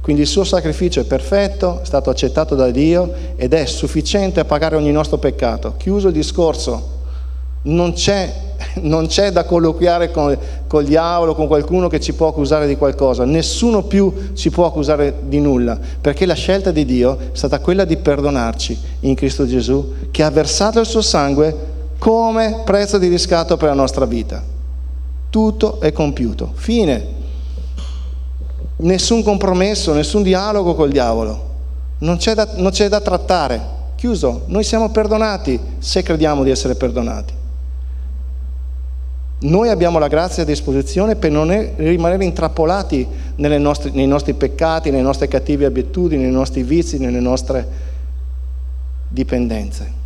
[0.00, 4.46] quindi il suo sacrificio è perfetto, è stato accettato da Dio ed è sufficiente a
[4.46, 5.74] pagare ogni nostro peccato.
[5.76, 6.98] Chiuso il discorso,
[7.62, 8.32] non c'è,
[8.80, 13.24] non c'è da colloquiare con, il diavolo, con qualcuno che ci può accusare di qualcosa,
[13.24, 17.84] nessuno più ci può accusare di nulla, perché la scelta di Dio è stata quella
[17.84, 21.68] di perdonarci in Cristo Gesù, che ha versato il suo sangue
[21.98, 24.42] come prezzo di riscatto per la nostra vita.
[25.28, 26.52] Tutto è compiuto.
[26.54, 27.18] Fine.
[28.76, 31.48] Nessun compromesso, nessun dialogo col diavolo.
[31.98, 33.78] Non c'è da, non c'è da trattare.
[33.96, 34.44] Chiuso.
[34.46, 37.39] Noi siamo perdonati se crediamo di essere perdonati.
[39.42, 45.02] Noi abbiamo la grazia a disposizione per non rimanere intrappolati nostre, nei nostri peccati, nelle
[45.02, 47.66] nostre cattive abitudini, nei nostri vizi, nelle nostre
[49.08, 49.98] dipendenze.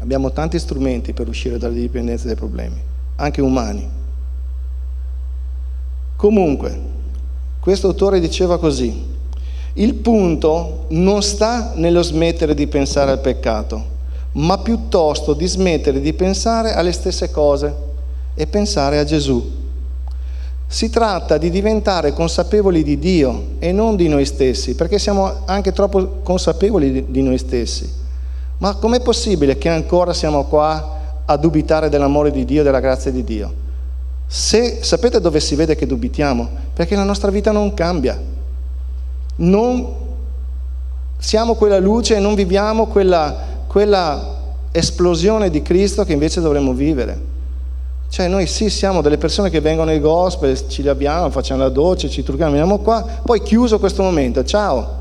[0.00, 2.80] Abbiamo tanti strumenti per uscire dalle dipendenze dai problemi,
[3.16, 3.88] anche umani.
[6.16, 6.80] Comunque,
[7.60, 9.16] questo autore diceva così,
[9.74, 13.96] il punto non sta nello smettere di pensare al peccato,
[14.38, 17.74] ma piuttosto di smettere di pensare alle stesse cose
[18.34, 19.56] e pensare a Gesù.
[20.66, 25.72] Si tratta di diventare consapevoli di Dio e non di noi stessi, perché siamo anche
[25.72, 27.90] troppo consapevoli di noi stessi.
[28.58, 33.10] Ma com'è possibile che ancora siamo qua a dubitare dell'amore di Dio e della grazia
[33.10, 33.66] di Dio?
[34.26, 36.48] Se, sapete dove si vede che dubitiamo?
[36.74, 38.20] Perché la nostra vita non cambia.
[39.36, 39.94] Non
[41.16, 44.36] siamo quella luce e non viviamo quella quella
[44.72, 47.36] esplosione di Cristo che invece dovremmo vivere.
[48.08, 52.08] Cioè noi sì siamo delle persone che vengono ai gospel, ci laviamo, facciamo la doccia,
[52.08, 54.96] ci trucchiamo, veniamo qua, poi chiuso questo momento, ciao.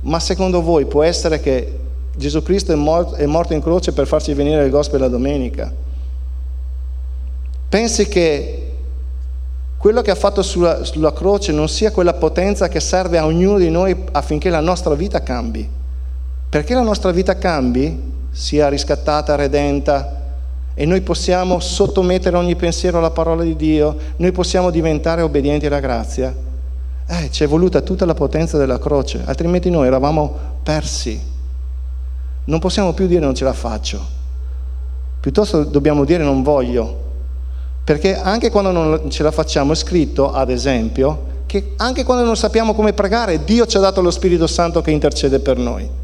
[0.00, 1.78] Ma secondo voi può essere che
[2.16, 5.70] Gesù Cristo è morto, è morto in croce per farci venire il gospel la domenica?
[7.68, 8.70] Pensi che
[9.76, 13.58] quello che ha fatto sulla, sulla croce non sia quella potenza che serve a ognuno
[13.58, 15.82] di noi affinché la nostra vita cambi?
[16.54, 20.20] Perché la nostra vita cambi, sia riscattata, redenta,
[20.72, 25.80] e noi possiamo sottomettere ogni pensiero alla parola di Dio, noi possiamo diventare obbedienti alla
[25.80, 26.32] grazia,
[27.08, 31.20] eh, ci è voluta tutta la potenza della croce, altrimenti noi eravamo persi.
[32.44, 34.06] Non possiamo più dire non ce la faccio,
[35.18, 37.02] piuttosto dobbiamo dire non voglio,
[37.82, 42.36] perché anche quando non ce la facciamo è scritto, ad esempio, che anche quando non
[42.36, 46.02] sappiamo come pregare, Dio ci ha dato lo Spirito Santo che intercede per noi.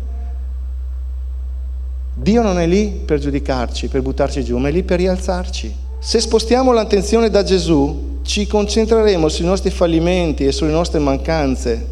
[2.21, 5.75] Dio non è lì per giudicarci, per buttarci giù, ma è lì per rialzarci.
[5.99, 11.87] Se spostiamo l'attenzione da Gesù, ci concentreremo sui nostri fallimenti e sulle nostre mancanze,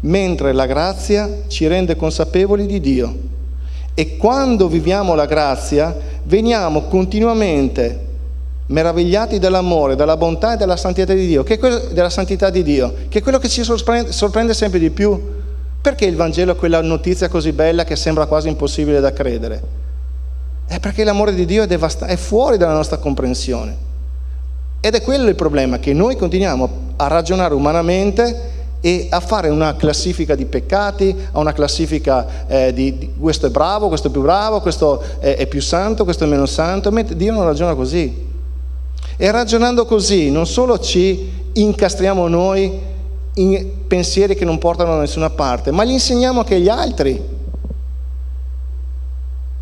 [0.00, 3.16] mentre la grazia ci rende consapevoli di Dio.
[3.94, 8.08] E quando viviamo la grazia, veniamo continuamente
[8.66, 12.62] meravigliati dall'amore, dalla bontà e della santità di Dio, che è quello, della santità di
[12.62, 15.38] Dio, che è quello che ci sorprende, sorprende sempre di più.
[15.80, 19.62] Perché il Vangelo è quella notizia così bella che sembra quasi impossibile da credere?
[20.66, 23.88] È perché l'amore di Dio è, devasta- è fuori dalla nostra comprensione.
[24.80, 29.74] Ed è quello il problema, che noi continuiamo a ragionare umanamente e a fare una
[29.76, 34.20] classifica di peccati, a una classifica eh, di, di, questo è bravo, questo è più
[34.20, 38.28] bravo, questo è, è più santo, questo è meno santo, mentre Dio non ragiona così.
[39.16, 42.88] E ragionando così non solo ci incastriamo noi
[43.34, 47.38] in pensieri che non portano da nessuna parte, ma li insegniamo anche agli altri.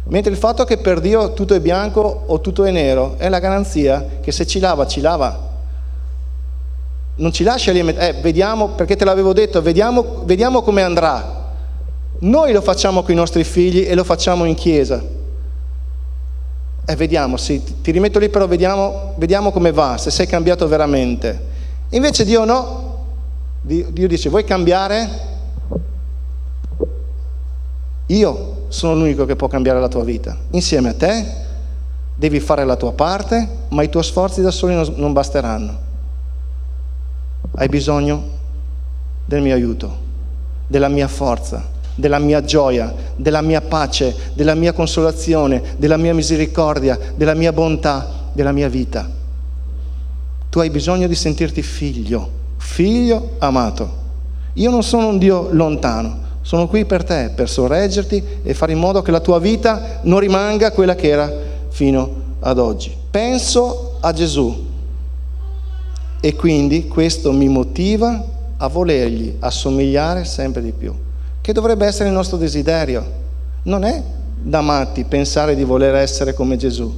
[0.04, 3.40] Mentre il fatto che per Dio tutto è bianco o tutto è nero è la
[3.40, 5.46] garanzia che se ci lava, ci lava.
[7.16, 11.46] Non ci lascia lì, eh, vediamo, perché te l'avevo detto, vediamo, vediamo come andrà.
[12.20, 15.02] Noi lo facciamo con i nostri figli e lo facciamo in chiesa.
[16.86, 20.66] E eh, vediamo, sì, ti rimetto lì, però vediamo, vediamo come va, se sei cambiato
[20.68, 21.56] veramente.
[21.90, 22.87] Invece Dio no,
[23.62, 25.08] Dio dice, vuoi cambiare?
[28.06, 30.36] Io sono l'unico che può cambiare la tua vita.
[30.50, 31.46] Insieme a te
[32.14, 35.86] devi fare la tua parte, ma i tuoi sforzi da soli non basteranno.
[37.56, 38.22] Hai bisogno
[39.24, 39.98] del mio aiuto,
[40.66, 46.98] della mia forza, della mia gioia, della mia pace, della mia consolazione, della mia misericordia,
[47.16, 49.10] della mia bontà, della mia vita.
[50.48, 52.30] Tu hai bisogno di sentirti figlio,
[52.68, 53.96] figlio amato.
[54.54, 58.78] Io non sono un Dio lontano, sono qui per te, per sorreggerti e fare in
[58.78, 61.32] modo che la tua vita non rimanga quella che era
[61.70, 62.94] fino ad oggi.
[63.10, 64.66] Penso a Gesù
[66.20, 68.22] e quindi questo mi motiva
[68.58, 70.94] a volergli assomigliare sempre di più
[71.40, 73.04] che dovrebbe essere il nostro desiderio.
[73.62, 74.02] Non è
[74.40, 76.94] da matti pensare di voler essere come Gesù.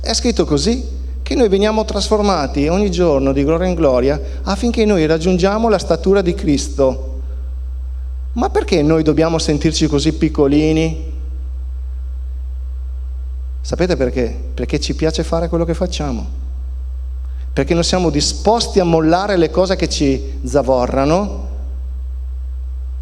[0.00, 0.97] È scritto così,
[1.28, 6.22] che noi veniamo trasformati ogni giorno di gloria in gloria affinché noi raggiungiamo la statura
[6.22, 7.20] di Cristo.
[8.32, 11.12] Ma perché noi dobbiamo sentirci così piccolini?
[13.60, 14.34] Sapete perché?
[14.54, 16.26] Perché ci piace fare quello che facciamo.
[17.52, 21.48] Perché non siamo disposti a mollare le cose che ci zavorrano,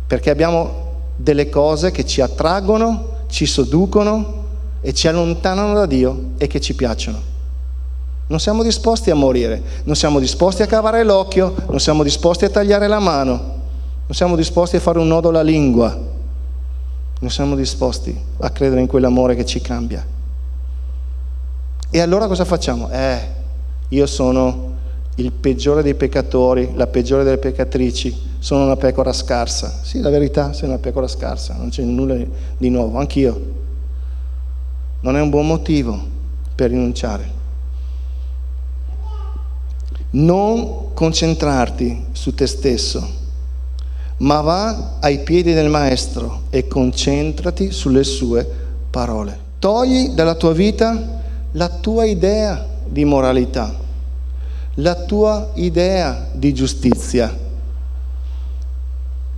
[0.09, 4.47] perché abbiamo delle cose che ci attraggono, ci seducono
[4.81, 7.35] e ci allontanano da Dio e che ci piacciono.
[8.29, 12.49] Non siamo disposti a morire, non siamo disposti a cavare l'occhio, non siamo disposti a
[12.49, 15.97] tagliare la mano, non siamo disposti a fare un nodo alla lingua,
[17.21, 20.05] non siamo disposti a credere in quell'amore che ci cambia.
[21.89, 22.91] E allora cosa facciamo?
[22.91, 23.19] Eh,
[23.91, 24.75] io sono
[25.15, 29.73] il peggiore dei peccatori, la peggiore delle peccatrici, sono una pecora scarsa.
[29.83, 32.17] Sì, la verità, sei una pecora scarsa, non c'è nulla
[32.59, 33.55] di nuovo, anch'io.
[35.01, 35.97] Non è un buon motivo
[36.57, 37.36] per rinunciare.
[40.11, 43.07] Non concentrarti su te stesso,
[44.19, 48.49] ma va ai piedi del Maestro e concentrati sulle sue
[48.89, 49.39] parole.
[49.59, 53.75] Togli dalla tua vita la tua idea di moralità,
[54.75, 57.45] la tua idea di giustizia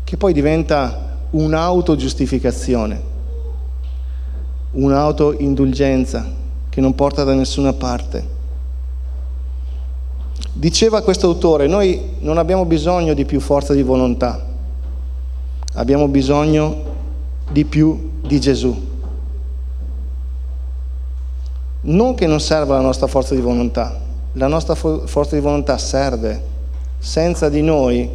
[0.04, 3.02] che poi diventa un'autogiustificazione,
[4.72, 6.26] un'autoindulgenza
[6.68, 8.36] che non porta da nessuna parte.
[10.52, 14.44] Diceva questo autore, noi non abbiamo bisogno di più forza di volontà,
[15.74, 16.82] abbiamo bisogno
[17.50, 18.86] di più di Gesù.
[21.80, 23.98] Non che non serva la nostra forza di volontà,
[24.32, 26.56] la nostra forza di volontà serve.
[26.98, 28.10] Senza di noi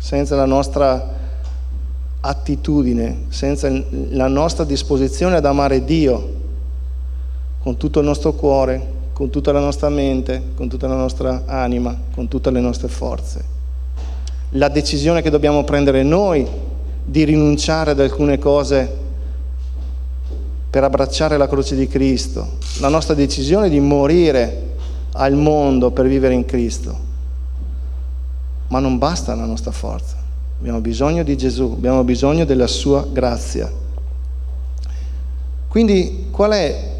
[0.00, 1.18] senza la nostra
[2.20, 6.38] attitudine, senza la nostra disposizione ad amare Dio
[7.62, 11.94] con tutto il nostro cuore, con tutta la nostra mente, con tutta la nostra anima,
[12.14, 13.44] con tutte le nostre forze.
[14.52, 16.48] La decisione che dobbiamo prendere noi
[17.04, 18.96] di rinunciare ad alcune cose
[20.70, 24.68] per abbracciare la croce di Cristo, la nostra decisione di morire
[25.12, 27.08] al mondo per vivere in Cristo
[28.68, 30.16] ma non basta la nostra forza.
[30.60, 33.70] Abbiamo bisogno di Gesù, abbiamo bisogno della sua grazia.
[35.68, 36.99] Quindi qual è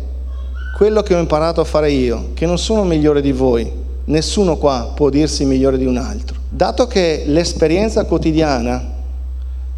[0.80, 2.30] quello che ho imparato a fare io?
[2.32, 3.70] Che non sono migliore di voi,
[4.06, 6.38] nessuno qua può dirsi migliore di un altro.
[6.48, 8.82] dato che l'esperienza quotidiana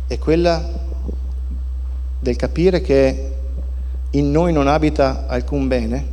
[0.07, 0.65] è quella
[2.21, 3.33] del capire che
[4.11, 6.07] in noi non abita alcun bene,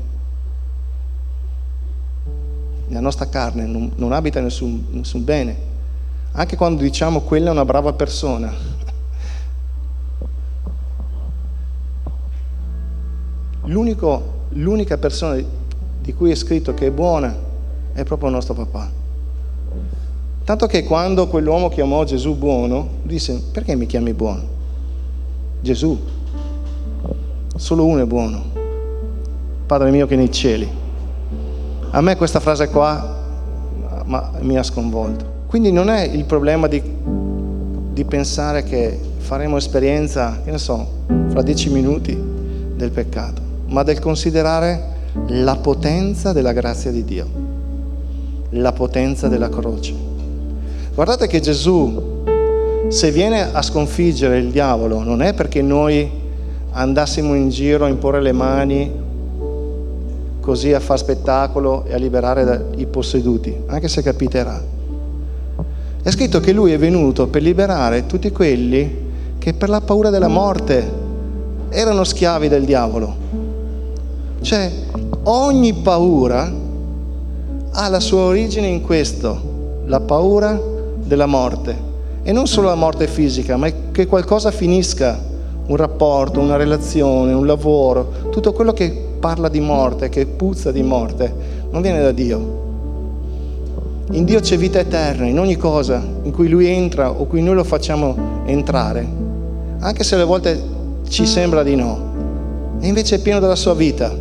[2.88, 5.56] nella nostra carne non, non abita nessun, nessun bene,
[6.32, 8.52] anche quando diciamo quella è una brava persona.
[13.66, 15.42] L'unico, l'unica persona
[16.02, 17.36] di cui è scritto che è buona
[17.94, 18.92] è proprio il nostro papà.
[20.44, 24.58] Tanto che quando quell'uomo chiamò Gesù buono, disse, perché mi chiami buono?
[25.62, 26.00] Gesù,
[27.56, 28.44] solo uno è buono,
[29.66, 30.68] Padre mio che nei cieli.
[31.92, 33.18] A me questa frase qua
[34.06, 35.38] ma, mi ha sconvolto.
[35.46, 36.82] Quindi non è il problema di,
[37.94, 40.88] di pensare che faremo esperienza, che ne so,
[41.28, 42.18] fra dieci minuti
[42.76, 44.98] del peccato, ma del considerare
[45.28, 47.28] la potenza della grazia di Dio,
[48.52, 50.10] la potenza della croce
[51.00, 52.26] Guardate che Gesù,
[52.90, 56.12] se viene a sconfiggere il diavolo, non è perché noi
[56.72, 58.92] andassimo in giro a imporre le mani
[60.42, 64.62] così a far spettacolo e a liberare i posseduti, anche se capiterà.
[66.04, 69.08] È scritto che lui è venuto per liberare tutti quelli
[69.38, 70.86] che per la paura della morte
[71.70, 73.39] erano schiavi del diavolo.
[74.42, 74.72] Cioè,
[75.24, 76.52] ogni paura
[77.72, 80.60] ha la sua origine in questo, la paura
[81.04, 81.88] della morte.
[82.24, 85.20] E non solo la morte fisica, ma che qualcosa finisca,
[85.68, 90.82] un rapporto, una relazione, un lavoro, tutto quello che parla di morte, che puzza di
[90.82, 91.34] morte,
[91.70, 92.58] non viene da Dio.
[94.12, 97.54] In Dio c'è vita eterna, in ogni cosa in cui Lui entra o cui noi
[97.54, 99.08] lo facciamo entrare,
[99.80, 100.62] anche se alle volte
[101.08, 102.00] ci sembra di no,
[102.80, 104.19] e invece è pieno della sua vita.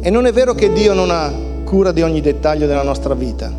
[0.00, 1.30] E non è vero che Dio non ha
[1.64, 3.52] cura di ogni dettaglio della nostra vita.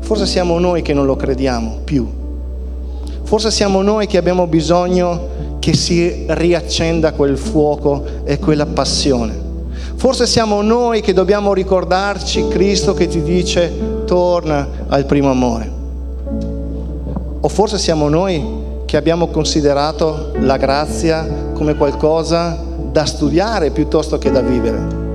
[0.00, 2.08] Forse siamo noi che non lo crediamo più.
[3.24, 9.46] Forse siamo noi che abbiamo bisogno che si riaccenda quel fuoco e quella passione.
[9.96, 15.70] Forse siamo noi che dobbiamo ricordarci Cristo che ti dice torna al primo amore.
[17.40, 18.42] O forse siamo noi
[18.86, 22.58] che abbiamo considerato la grazia come qualcosa
[22.90, 25.07] da studiare piuttosto che da vivere.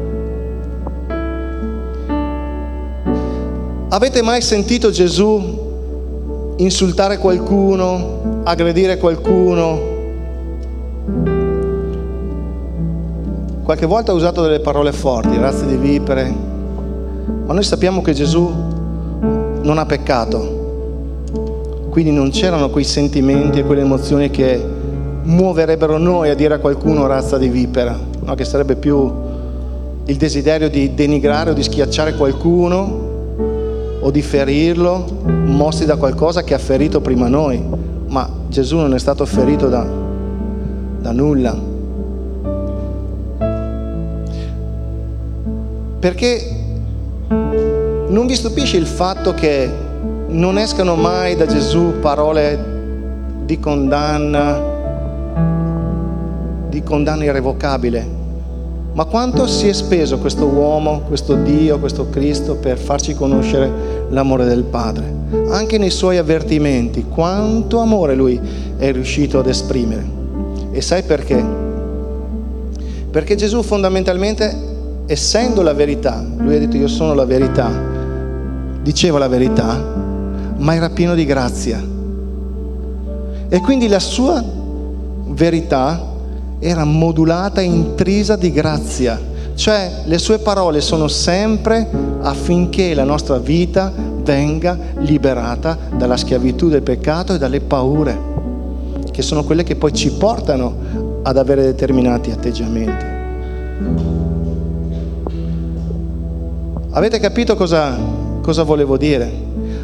[3.94, 9.80] Avete mai sentito Gesù insultare qualcuno, aggredire qualcuno?
[13.62, 16.34] Qualche volta ha usato delle parole forti, razze di vipere,
[17.46, 18.52] ma noi sappiamo che Gesù
[19.62, 24.60] non ha peccato, quindi non c'erano quei sentimenti e quelle emozioni che
[25.22, 28.34] muoverebbero noi a dire a qualcuno razza di vipera, no?
[28.34, 29.12] che sarebbe più
[30.06, 33.03] il desiderio di denigrare o di schiacciare qualcuno
[34.04, 35.06] o di ferirlo,
[35.46, 37.64] mossi da qualcosa che ha ferito prima noi,
[38.08, 39.88] ma Gesù non è stato ferito da,
[41.00, 41.58] da nulla.
[46.00, 46.62] Perché
[47.30, 49.72] non vi stupisce il fatto che
[50.28, 52.72] non escano mai da Gesù parole
[53.46, 54.62] di condanna,
[56.68, 58.13] di condanna irrevocabile,
[58.94, 64.46] ma quanto si è speso questo uomo, questo Dio, questo Cristo per farci conoscere l'amore
[64.46, 65.12] del Padre?
[65.50, 68.40] Anche nei suoi avvertimenti, quanto amore lui
[68.78, 70.06] è riuscito ad esprimere.
[70.72, 71.44] E sai perché?
[73.10, 74.56] Perché Gesù fondamentalmente,
[75.08, 77.72] essendo la verità, lui ha detto io sono la verità,
[78.84, 79.76] diceva la verità,
[80.58, 81.84] ma era pieno di grazia.
[83.50, 84.44] E quindi la sua
[85.30, 86.12] verità
[86.64, 89.20] era modulata e intrisa di grazia,
[89.56, 91.88] cioè le sue parole sono sempre
[92.22, 93.92] affinché la nostra vita
[94.24, 98.18] venga liberata dalla schiavitù del peccato e dalle paure,
[99.12, 103.06] che sono quelle che poi ci portano ad avere determinati atteggiamenti.
[106.92, 107.98] Avete capito cosa,
[108.42, 109.32] cosa volevo dire?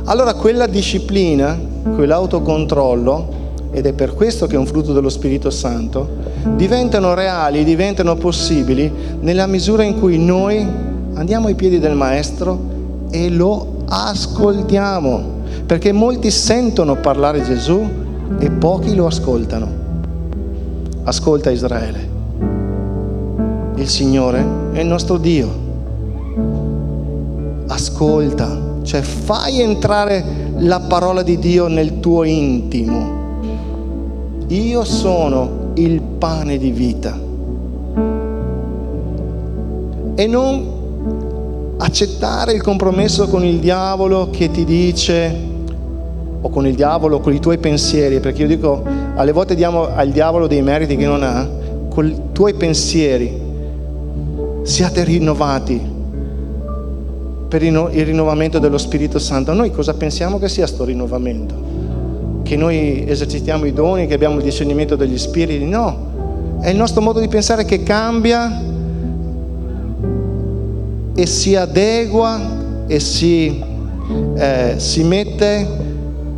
[0.05, 1.59] Allora quella disciplina,
[1.95, 3.37] quell'autocontrollo,
[3.71, 6.18] ed è per questo che è un frutto dello Spirito Santo,
[6.55, 10.65] diventano reali, diventano possibili nella misura in cui noi
[11.13, 12.59] andiamo ai piedi del Maestro
[13.09, 17.87] e lo ascoltiamo, perché molti sentono parlare Gesù
[18.39, 19.67] e pochi lo ascoltano.
[21.03, 22.09] Ascolta Israele,
[23.75, 25.67] il Signore è il nostro Dio.
[27.67, 30.23] Ascolta, cioè fai entrare
[30.57, 33.19] la parola di Dio nel tuo intimo
[34.49, 37.17] io sono il pane di vita.
[40.15, 40.77] E non
[41.77, 45.47] accettare il compromesso con il diavolo che ti dice,
[46.41, 48.83] o con il diavolo, con i tuoi pensieri, perché io dico,
[49.15, 51.47] alle volte diamo al diavolo dei meriti che non ha,
[51.89, 53.47] con i tuoi pensieri
[54.63, 55.97] siate rinnovati
[57.47, 57.75] per il
[58.05, 59.53] rinnovamento dello Spirito Santo.
[59.53, 61.78] Noi cosa pensiamo che sia questo rinnovamento?
[62.49, 65.65] Che noi esercitiamo i doni, che abbiamo il discernimento degli spiriti?
[65.65, 68.59] No, è il nostro modo di pensare che cambia
[71.13, 72.39] e si adegua
[72.87, 73.63] e si,
[74.35, 75.67] eh, si mette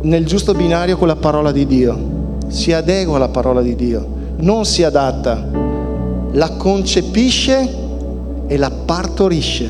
[0.02, 1.98] nel giusto binario con la parola di Dio.
[2.48, 4.06] Si adegua alla parola di Dio,
[4.36, 5.48] non si adatta,
[6.32, 7.74] la concepisce
[8.48, 9.66] e la partorisce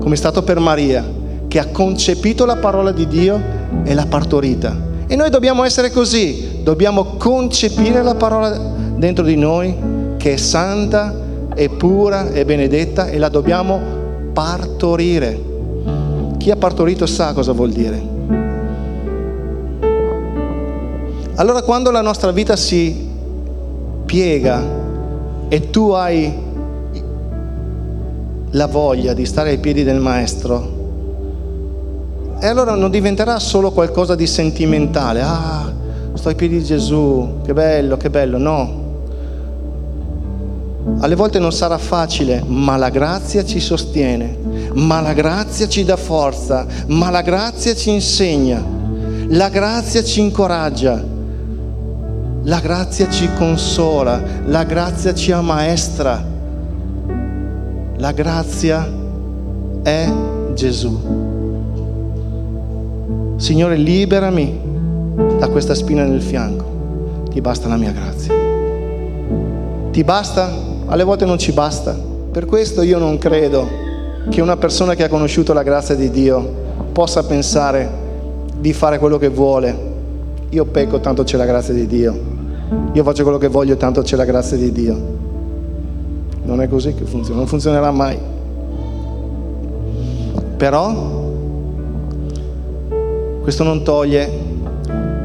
[0.00, 1.08] come è stato per Maria,
[1.46, 3.40] che ha concepito la parola di Dio
[3.84, 4.90] e l'ha partorita.
[5.14, 8.50] E noi dobbiamo essere così, dobbiamo concepire la parola
[8.96, 9.72] dentro di noi,
[10.16, 11.14] che è santa,
[11.54, 13.80] è pura, è benedetta, e la dobbiamo
[14.32, 15.40] partorire.
[16.36, 18.02] Chi ha partorito sa cosa vuol dire.
[21.36, 23.08] Allora quando la nostra vita si
[24.06, 24.60] piega
[25.46, 26.32] e tu hai
[28.50, 30.73] la voglia di stare ai piedi del Maestro,
[32.44, 35.22] e allora non diventerà solo qualcosa di sentimentale.
[35.22, 35.72] Ah,
[36.12, 38.36] sto ai piedi di Gesù, che bello, che bello.
[38.36, 38.82] No.
[40.98, 44.36] Alle volte non sarà facile, ma la grazia ci sostiene,
[44.74, 48.62] ma la grazia ci dà forza, ma la grazia ci insegna,
[49.28, 51.02] la grazia ci incoraggia,
[52.42, 56.32] la grazia ci consola, la grazia ci ammaestra.
[57.96, 58.86] La grazia
[59.82, 60.12] è
[60.52, 61.33] Gesù.
[63.44, 64.58] Signore, liberami
[65.38, 67.26] da questa spina nel fianco.
[67.30, 68.32] Ti basta la mia grazia.
[69.90, 70.50] Ti basta?
[70.86, 71.94] Alle volte non ci basta.
[72.32, 73.68] Per questo io non credo
[74.30, 76.52] che una persona che ha conosciuto la grazia di Dio
[76.90, 77.86] possa pensare
[78.58, 79.78] di fare quello che vuole.
[80.48, 82.18] Io pecco, tanto c'è la grazia di Dio.
[82.94, 84.98] Io faccio quello che voglio, tanto c'è la grazia di Dio.
[86.44, 88.18] Non è così che funziona, non funzionerà mai.
[90.56, 91.23] Però
[93.44, 94.52] questo non toglie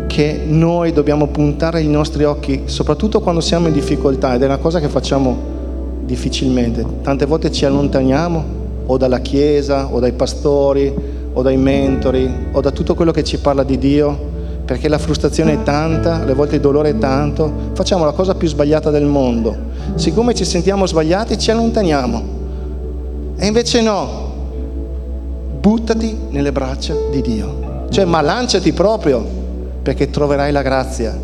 [0.07, 4.57] che noi dobbiamo puntare i nostri occhi, soprattutto quando siamo in difficoltà, ed è una
[4.57, 5.37] cosa che facciamo
[6.03, 6.85] difficilmente.
[7.01, 8.43] Tante volte ci allontaniamo
[8.87, 10.93] o dalla Chiesa, o dai pastori,
[11.31, 14.27] o dai mentori, o da tutto quello che ci parla di Dio,
[14.65, 18.49] perché la frustrazione è tanta, alle volte il dolore è tanto, facciamo la cosa più
[18.49, 19.55] sbagliata del mondo.
[19.95, 22.23] Siccome ci sentiamo sbagliati ci allontaniamo.
[23.37, 24.33] E invece no,
[25.57, 27.68] buttati nelle braccia di Dio.
[27.89, 29.25] Cioè, ma lanciati proprio,
[29.81, 31.17] perché troverai la grazia.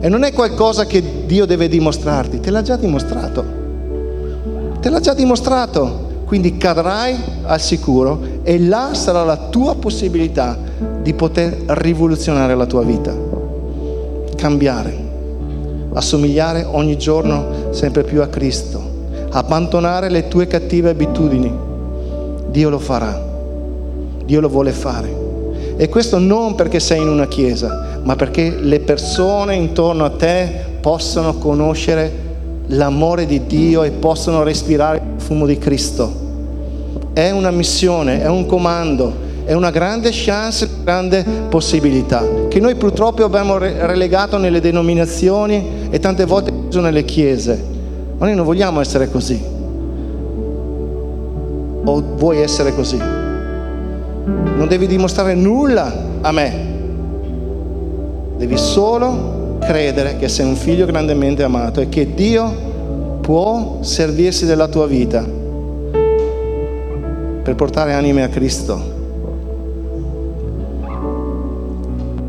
[0.00, 3.44] E non è qualcosa che Dio deve dimostrarti, te l'ha già dimostrato.
[4.80, 6.04] Te l'ha già dimostrato.
[6.26, 10.58] Quindi cadrai al sicuro e là sarà la tua possibilità
[11.00, 13.14] di poter rivoluzionare la tua vita,
[14.34, 14.96] cambiare,
[15.92, 18.82] assomigliare ogni giorno sempre più a Cristo,
[19.30, 21.52] abbandonare le tue cattive abitudini.
[22.48, 23.22] Dio lo farà,
[24.24, 25.25] Dio lo vuole fare.
[25.78, 30.50] E questo non perché sei in una chiesa, ma perché le persone intorno a te
[30.80, 32.24] possano conoscere
[32.68, 36.24] l'amore di Dio e possono respirare il fumo di Cristo.
[37.12, 39.12] È una missione, è un comando,
[39.44, 45.98] è una grande chance, una grande possibilità, che noi purtroppo abbiamo relegato nelle denominazioni e
[45.98, 47.62] tante volte nelle chiese.
[48.18, 49.40] Ma noi non vogliamo essere così.
[51.84, 53.25] O vuoi essere così?
[54.26, 56.74] Non devi dimostrare nulla a me.
[58.36, 64.68] Devi solo credere che sei un figlio grandemente amato e che Dio può servirsi della
[64.68, 65.24] tua vita
[67.42, 68.94] per portare anime a Cristo.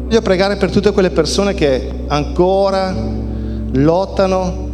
[0.06, 2.96] Voglio pregare per tutte quelle persone che ancora
[3.74, 4.66] lottano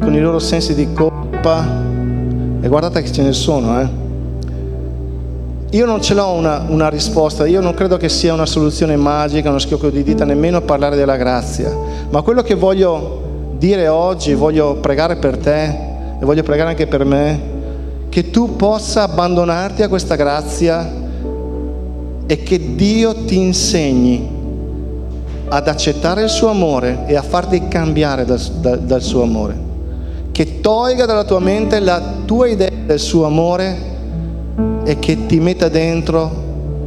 [0.00, 1.64] con i loro sensi di colpa.
[2.60, 4.01] E guardate che ce ne sono, eh.
[5.72, 9.48] Io non ce l'ho una, una, risposta, io non credo che sia una soluzione magica,
[9.48, 11.74] uno schiocco di dita, nemmeno parlare della grazia.
[12.10, 17.06] Ma quello che voglio dire oggi, voglio pregare per te e voglio pregare anche per
[17.06, 17.40] me,
[18.10, 20.92] che tu possa abbandonarti a questa grazia
[22.26, 24.28] e che Dio ti insegni
[25.48, 29.56] ad accettare il suo amore e a farti cambiare dal, dal, dal suo amore.
[30.32, 33.91] Che tolga dalla tua mente la tua idea del suo amore
[34.84, 36.30] e che ti metta dentro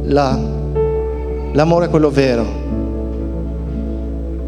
[0.04, 0.38] la,
[1.52, 2.64] l'amore quello vero.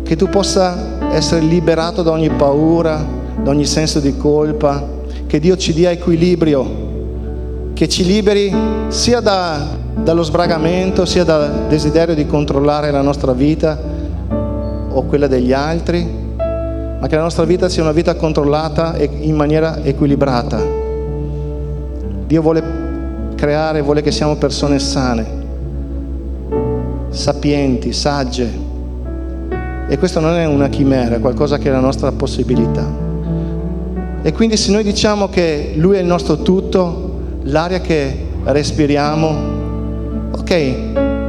[0.03, 3.05] Che tu possa essere liberato da ogni paura,
[3.43, 4.97] da ogni senso di colpa,
[5.27, 6.87] che Dio ci dia equilibrio,
[7.75, 8.55] che ci liberi
[8.89, 13.79] sia da, dallo sbragamento, sia dal desiderio di controllare la nostra vita
[14.91, 16.07] o quella degli altri,
[17.01, 20.61] ma che la nostra vita sia una vita controllata e in maniera equilibrata.
[22.27, 22.88] Dio vuole
[23.39, 25.27] creare, vuole che siamo persone sane,
[27.11, 28.67] sapienti, sagge.
[29.89, 32.85] E questo non è una chimera, è qualcosa che è la nostra possibilità.
[34.23, 39.35] E quindi se noi diciamo che Lui è il nostro tutto, l'aria che respiriamo,
[40.33, 40.75] ok,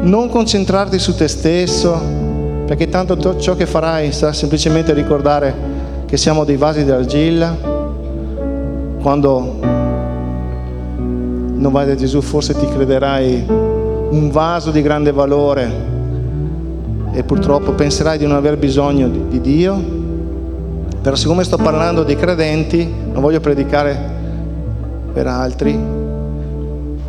[0.01, 2.01] non concentrarti su te stesso,
[2.65, 5.53] perché tanto ciò che farai sarà semplicemente ricordare
[6.07, 7.55] che siamo dei vasi d'argilla,
[8.99, 9.68] quando
[11.59, 15.87] non vai da Gesù forse ti crederai un vaso di grande valore.
[17.11, 19.97] E purtroppo penserai di non aver bisogno di, di Dio.
[21.01, 24.17] Però siccome sto parlando dei credenti, non voglio predicare
[25.11, 25.77] per altri,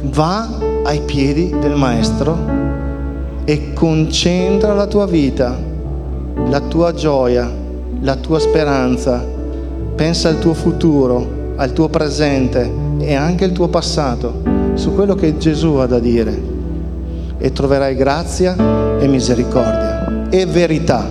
[0.03, 0.49] va
[0.85, 2.37] ai piedi del Maestro
[3.45, 5.57] e concentra la tua vita,
[6.49, 7.49] la tua gioia,
[8.01, 9.25] la tua speranza,
[9.95, 14.43] pensa al tuo futuro, al tuo presente e anche al tuo passato,
[14.75, 16.59] su quello che Gesù ha da dire
[17.39, 21.07] e troverai grazia e misericordia e verità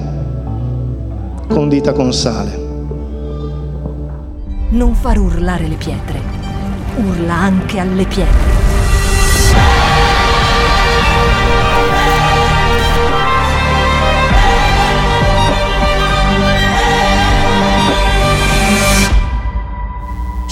[1.47, 2.67] condita con sale.
[4.69, 6.21] Non far urlare le pietre.
[6.97, 8.58] Urla anche alle pietre.